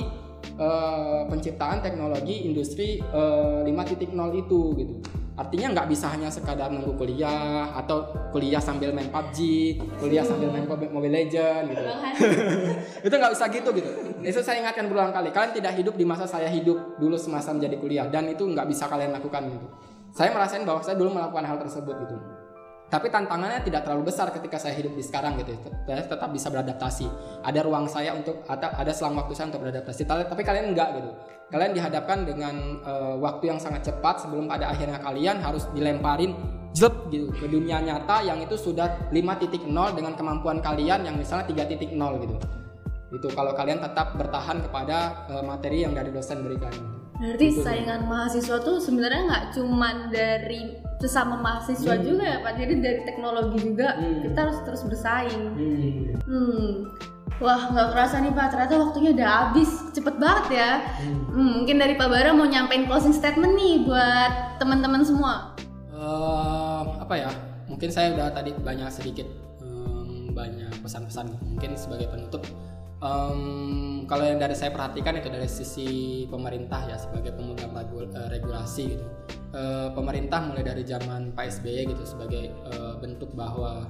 uh, 0.57 1.27
penciptaan 1.27 1.83
teknologi 1.83 2.47
industri 2.47 3.03
uh, 3.11 3.67
eh, 3.67 3.75
5.0 3.75 4.15
itu 4.39 4.61
gitu. 4.79 4.95
Artinya 5.37 5.77
nggak 5.77 5.89
bisa 5.93 6.09
hanya 6.09 6.33
sekadar 6.33 6.73
nunggu 6.73 6.97
kuliah 6.97 7.69
atau 7.77 8.09
kuliah 8.33 8.57
sambil 8.57 8.89
main 8.97 9.13
PUBG, 9.13 9.39
kuliah 10.01 10.25
sambil 10.25 10.49
main 10.49 10.65
Mobile 10.65 11.13
Legend 11.13 11.77
gitu. 11.77 11.85
itu 13.07 13.15
nggak 13.15 13.33
bisa 13.37 13.45
gitu 13.53 13.69
gitu. 13.77 13.91
Itu 14.25 14.41
saya 14.41 14.65
ingatkan 14.65 14.89
berulang 14.89 15.13
kali. 15.13 15.29
Kalian 15.31 15.53
tidak 15.53 15.77
hidup 15.77 15.95
di 16.01 16.09
masa 16.09 16.25
saya 16.25 16.49
hidup 16.49 16.97
dulu 16.97 17.21
semasa 17.21 17.53
menjadi 17.53 17.77
kuliah 17.77 18.07
dan 18.09 18.33
itu 18.33 18.49
nggak 18.49 18.65
bisa 18.65 18.89
kalian 18.89 19.13
lakukan 19.13 19.45
gitu. 19.53 19.69
Saya 20.17 20.33
merasain 20.33 20.65
bahwa 20.65 20.81
saya 20.81 20.97
dulu 20.97 21.13
melakukan 21.13 21.45
hal 21.45 21.61
tersebut 21.61 21.95
gitu 22.09 22.17
tapi 22.87 23.11
tantangannya 23.11 23.67
tidak 23.67 23.83
terlalu 23.83 24.15
besar 24.15 24.31
ketika 24.31 24.63
saya 24.63 24.79
hidup 24.79 24.95
di 24.95 25.03
sekarang 25.03 25.35
gitu. 25.43 25.59
Saya 25.91 26.07
tetap 26.07 26.31
bisa 26.31 26.47
beradaptasi. 26.55 27.07
Ada 27.43 27.67
ruang 27.67 27.91
saya 27.91 28.15
untuk 28.15 28.47
atau 28.47 28.71
ada 28.71 28.93
selang 28.95 29.19
waktu 29.19 29.35
saya 29.35 29.51
untuk 29.51 29.67
beradaptasi. 29.67 30.07
Tapi 30.07 30.43
kalian 30.47 30.71
enggak 30.71 30.95
gitu. 30.95 31.11
Kalian 31.51 31.75
dihadapkan 31.75 32.23
dengan 32.23 32.55
uh, 32.87 33.19
waktu 33.19 33.51
yang 33.51 33.59
sangat 33.59 33.91
cepat 33.91 34.23
sebelum 34.23 34.47
pada 34.47 34.71
akhirnya 34.71 35.03
kalian 35.03 35.43
harus 35.43 35.67
dilemparin 35.75 36.35
jep 36.75 36.95
gitu 37.11 37.35
ke 37.35 37.47
dunia 37.51 37.83
nyata 37.83 38.23
yang 38.23 38.39
itu 38.39 38.55
sudah 38.55 39.11
5.0 39.11 39.67
dengan 39.71 40.13
kemampuan 40.15 40.63
kalian 40.63 41.07
yang 41.11 41.19
misalnya 41.19 41.51
3.0 41.51 41.91
gitu. 42.23 42.35
Itu 43.11 43.29
kalau 43.35 43.51
kalian 43.55 43.83
tetap 43.83 44.15
bertahan 44.15 44.63
kepada 44.63 45.27
uh, 45.27 45.43
materi 45.43 45.83
yang 45.83 45.95
dari 45.95 46.15
dosen 46.15 46.47
berikan. 46.47 46.71
Berarti 47.19 47.47
gitu. 47.51 47.67
saingan 47.67 48.07
mahasiswa 48.07 48.57
tuh 48.63 48.79
sebenarnya 48.79 49.23
nggak 49.27 49.45
cuman 49.59 49.97
dari 50.13 50.86
sesama 51.01 51.37
mahasiswa 51.41 51.95
hmm. 51.97 52.05
juga 52.05 52.25
ya 52.25 52.39
Pak. 52.41 52.53
Jadi 52.57 52.75
dari 52.81 53.01
teknologi 53.05 53.59
juga 53.61 53.97
hmm. 53.97 54.31
kita 54.31 54.39
harus 54.49 54.59
terus 54.65 54.83
bersaing. 54.89 55.45
Hmm. 55.53 56.05
hmm. 56.25 56.71
Wah 57.37 57.69
nggak 57.69 57.93
kerasa 57.93 58.17
nih 58.25 58.33
Pak, 58.33 58.47
ternyata 58.49 58.75
waktunya 58.81 59.11
udah 59.13 59.29
habis, 59.29 59.69
cepet 59.93 60.17
banget 60.17 60.47
ya. 60.57 60.71
Hmm. 61.05 61.21
Hmm, 61.37 61.51
mungkin 61.61 61.77
dari 61.77 61.95
Pak 62.01 62.09
Bara 62.09 62.33
mau 62.33 62.49
nyampein 62.49 62.89
closing 62.89 63.13
statement 63.13 63.53
nih 63.61 63.85
buat 63.85 64.57
teman-teman 64.57 65.05
semua. 65.05 65.53
Uh, 65.93 66.97
apa 66.97 67.15
ya? 67.17 67.31
Mungkin 67.69 67.93
saya 67.93 68.17
udah 68.17 68.33
tadi 68.33 68.57
banyak 68.57 68.89
sedikit 68.89 69.29
um, 69.61 70.33
banyak 70.33 70.73
pesan-pesan. 70.81 71.29
Mungkin 71.45 71.77
sebagai 71.77 72.09
penutup 72.09 72.41
um, 73.07 73.41
kalau 74.07 74.25
yang 74.27 74.39
dari 74.39 74.55
saya 74.55 74.71
perhatikan 74.75 75.19
itu 75.19 75.29
dari 75.31 75.47
sisi 75.51 75.89
pemerintah 76.31 76.87
ya 76.87 76.97
sebagai 76.99 77.35
pemegang 77.35 77.75
eh, 77.75 78.29
regulasi 78.31 78.85
gitu. 78.97 79.07
Uh, 79.57 79.89
pemerintah 79.97 80.45
mulai 80.45 80.61
dari 80.61 80.85
zaman 80.85 81.33
Pak 81.33 81.49
SBY 81.49 81.97
gitu 81.97 82.05
sebagai 82.05 82.53
uh, 82.69 83.01
bentuk 83.01 83.33
bahwa 83.33 83.89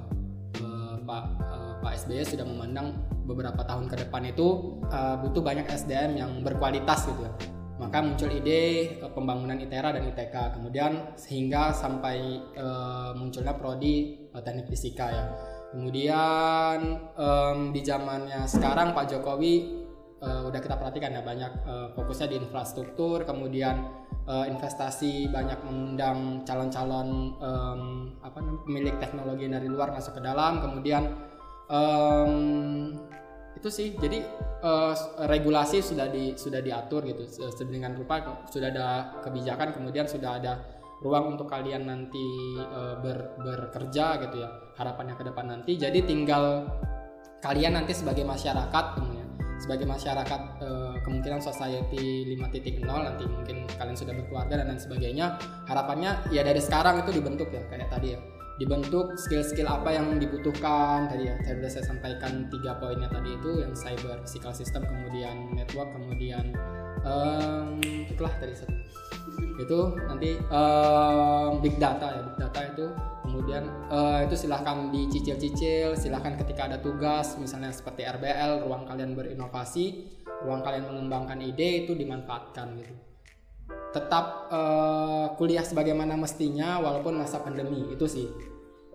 uh, 0.63 0.95
Pak 1.03 1.23
uh, 1.43 1.73
Pak 1.83 1.93
SBY 2.07 2.23
sudah 2.23 2.45
memandang 2.47 2.95
beberapa 3.27 3.67
tahun 3.67 3.91
ke 3.91 4.07
depan 4.07 4.31
itu 4.31 4.79
uh, 4.87 5.19
butuh 5.19 5.43
banyak 5.43 5.67
SDM 5.67 6.23
yang 6.23 6.31
berkualitas 6.39 7.11
gitu 7.11 7.27
ya. 7.27 7.33
Maka 7.77 7.99
muncul 7.99 8.31
ide 8.31 8.95
uh, 9.03 9.11
pembangunan 9.11 9.59
ITERA 9.59 9.91
dan 9.99 10.07
ITK 10.07 10.55
kemudian 10.55 11.13
sehingga 11.19 11.75
sampai 11.75 12.39
uh, 12.55 13.11
munculnya 13.19 13.51
prodi 13.59 14.23
uh, 14.31 14.39
teknik 14.39 14.71
fisika 14.71 15.11
ya 15.11 15.25
Kemudian 15.67 16.77
um, 17.19 17.59
di 17.75 17.81
zamannya 17.83 18.47
sekarang 18.47 18.95
Pak 18.95 19.11
Jokowi 19.11 19.83
uh, 20.23 20.47
udah 20.47 20.59
kita 20.63 20.79
perhatikan 20.79 21.11
ya 21.11 21.21
banyak 21.21 21.51
uh, 21.67 21.87
fokusnya 21.91 22.31
di 22.31 22.35
infrastruktur, 22.39 23.27
kemudian 23.27 23.83
uh, 24.25 24.47
investasi 24.47 25.27
banyak 25.27 25.59
mengundang 25.67 26.47
calon-calon 26.47 27.35
um, 27.37 27.81
apa 28.23 28.39
pemilik 28.63 28.95
teknologi 28.97 29.45
dari 29.51 29.67
luar 29.67 29.91
masuk 29.91 30.17
ke 30.17 30.21
dalam, 30.23 30.63
kemudian 30.63 31.03
um, 31.67 32.95
itu 33.59 33.67
sih. 33.67 33.89
Jadi 33.99 34.23
uh, 34.63 34.93
regulasi 35.27 35.83
sudah 35.83 36.07
di 36.07 36.33
sudah 36.37 36.63
diatur 36.63 37.03
gitu 37.05 37.27
sedemikian 37.27 37.97
rupa 37.97 38.45
sudah 38.49 38.69
ada 38.71 38.87
kebijakan 39.21 39.75
kemudian 39.75 40.05
sudah 40.07 40.37
ada 40.39 40.76
ruang 41.01 41.37
untuk 41.37 41.45
kalian 41.45 41.85
nanti 41.85 42.57
uh, 42.57 42.97
ber, 42.97 43.37
bekerja 43.37 44.17
gitu 44.27 44.41
ya 44.41 44.49
harapannya 44.77 45.13
ke 45.13 45.23
depan 45.25 45.45
nanti. 45.45 45.77
Jadi 45.77 46.01
tinggal 46.05 46.65
kalian 47.41 47.77
nanti 47.77 47.93
sebagai 47.93 48.25
masyarakat 48.25 48.85
kemudian 48.97 49.27
sebagai 49.57 49.89
masyarakat 49.89 50.41
uh, 50.61 50.95
kemungkinan 51.01 51.41
society 51.41 52.37
5.0 52.37 52.85
nanti 52.85 53.25
mungkin 53.25 53.65
kalian 53.77 53.97
sudah 53.97 54.13
berkeluarga 54.13 54.61
dan 54.61 54.69
lain 54.69 54.81
sebagainya 54.81 55.37
harapannya 55.65 56.29
ya 56.29 56.45
dari 56.45 56.61
sekarang 56.61 57.01
itu 57.01 57.13
dibentuk 57.13 57.49
ya 57.53 57.61
kayak 57.69 57.89
tadi 57.89 58.17
ya. 58.17 58.21
Dibentuk 58.57 59.21
skill-skill 59.21 59.69
apa 59.69 59.93
yang 59.93 60.17
dibutuhkan 60.17 61.05
tadi 61.05 61.29
ya 61.29 61.37
tadi 61.45 61.61
sudah 61.61 61.71
saya 61.77 61.85
sampaikan 61.93 62.49
tiga 62.49 62.73
poinnya 62.81 63.05
tadi 63.05 63.37
itu 63.37 63.61
yang 63.61 63.77
cyber 63.77 64.17
physical 64.25 64.49
system 64.49 64.81
kemudian 64.81 65.53
network 65.53 65.93
kemudian 65.93 66.57
um, 67.05 67.77
itulah 68.09 68.33
tadi 68.41 68.57
satu 68.57 68.73
itu 69.57 69.79
nanti 70.05 70.37
um, 70.49 71.59
big 71.61 71.75
data 71.81 72.07
ya 72.13 72.21
big 72.25 72.37
data 72.37 72.59
itu 72.73 72.85
kemudian 73.25 73.63
uh, 73.89 74.23
itu 74.23 74.35
silahkan 74.37 74.89
dicicil-cicil 74.93 75.97
silahkan 75.97 76.37
ketika 76.39 76.71
ada 76.71 76.77
tugas 76.79 77.35
misalnya 77.41 77.73
seperti 77.73 78.07
RBL 78.07 78.65
ruang 78.65 78.87
kalian 78.87 79.17
berinovasi 79.17 80.07
ruang 80.45 80.61
kalian 80.61 80.87
mengembangkan 80.87 81.41
ide 81.41 81.85
itu 81.85 81.97
dimanfaatkan 81.97 82.77
gitu 82.79 82.95
tetap 83.91 84.47
uh, 84.51 85.33
kuliah 85.35 85.63
sebagaimana 85.63 86.15
mestinya 86.15 86.79
walaupun 86.79 87.17
masa 87.17 87.41
pandemi 87.41 87.87
itu 87.91 88.05
sih 88.07 88.27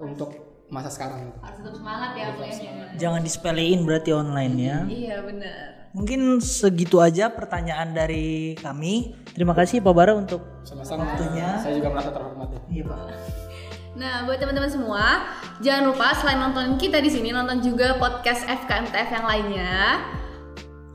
untuk 0.00 0.52
masa 0.72 0.88
sekarang 0.88 1.28
itu. 1.28 1.38
Harus 1.44 1.58
tetap 1.60 1.76
semangat 1.76 2.10
ya 2.16 2.26
kuliahnya. 2.32 2.84
Jangan 2.96 3.20
disepelein 3.20 3.80
berarti 3.84 4.10
online 4.16 4.54
ya. 4.56 4.78
Iya 4.88 5.16
benar. 5.28 5.71
Mungkin 5.92 6.40
segitu 6.40 7.04
aja 7.04 7.28
pertanyaan 7.28 7.92
dari 7.92 8.56
kami. 8.56 9.12
Terima 9.36 9.52
kasih 9.52 9.84
Pak 9.84 9.92
Bara 9.92 10.16
untuk 10.16 10.40
Sama-sama. 10.64 11.04
Waktunya. 11.04 11.60
Saya 11.60 11.76
juga 11.76 11.92
merasa 11.92 12.10
terhormat 12.16 12.48
ya. 12.48 12.60
Iya 12.72 12.84
Pak. 12.88 12.98
Nah, 13.92 14.24
buat 14.24 14.40
teman-teman 14.40 14.72
semua, 14.72 15.04
jangan 15.60 15.92
lupa 15.92 16.16
selain 16.16 16.40
nonton 16.40 16.80
kita 16.80 16.96
di 16.96 17.12
sini, 17.12 17.28
nonton 17.28 17.60
juga 17.60 18.00
podcast 18.00 18.48
FKMTF 18.48 19.08
yang 19.12 19.26
lainnya. 19.28 20.00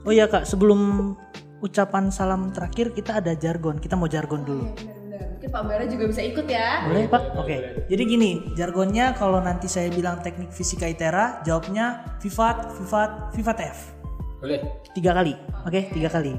Oh 0.02 0.10
iya 0.10 0.26
Kak, 0.26 0.42
sebelum 0.42 1.14
ucapan 1.62 2.10
salam 2.10 2.50
terakhir 2.50 2.90
kita 2.90 3.22
ada 3.22 3.38
jargon. 3.38 3.78
Kita 3.78 3.94
mau 3.94 4.10
jargon 4.10 4.42
dulu. 4.42 4.66
Benar-benar. 4.74 5.38
Mungkin 5.38 5.50
Pak 5.54 5.62
Bara 5.62 5.84
juga 5.86 6.04
bisa 6.10 6.26
ikut 6.26 6.46
ya. 6.50 6.90
Boleh 6.90 7.06
Pak? 7.06 7.22
Oke. 7.38 7.86
Jadi 7.86 8.02
gini, 8.02 8.30
jargonnya 8.58 9.14
kalau 9.14 9.38
nanti 9.38 9.70
saya 9.70 9.94
bilang 9.94 10.18
teknik 10.18 10.50
fisika 10.50 10.90
ITERA, 10.90 11.46
jawabnya 11.46 12.18
Vivat, 12.18 12.74
Vivat, 12.82 13.30
Vivat 13.30 13.58
F. 13.62 13.97
Boleh. 14.38 14.60
Tiga 14.94 15.10
kali. 15.14 15.34
Oke, 15.66 15.90
tiga 15.90 16.08
kali. 16.10 16.38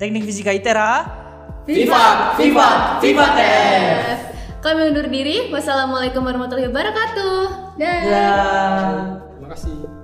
Teknik 0.00 0.26
fisika 0.26 0.50
ITERA. 0.50 0.90
Viva, 1.68 2.34
Viva, 2.40 2.98
Viva 2.98 3.26
Kami 4.60 4.80
undur 4.90 5.06
diri. 5.06 5.52
Wassalamualaikum 5.52 6.24
warahmatullahi 6.24 6.68
wabarakatuh. 6.72 7.36
Dah. 7.78 8.00
Ya. 8.04 8.30
Terima 9.36 9.48
kasih. 9.54 9.99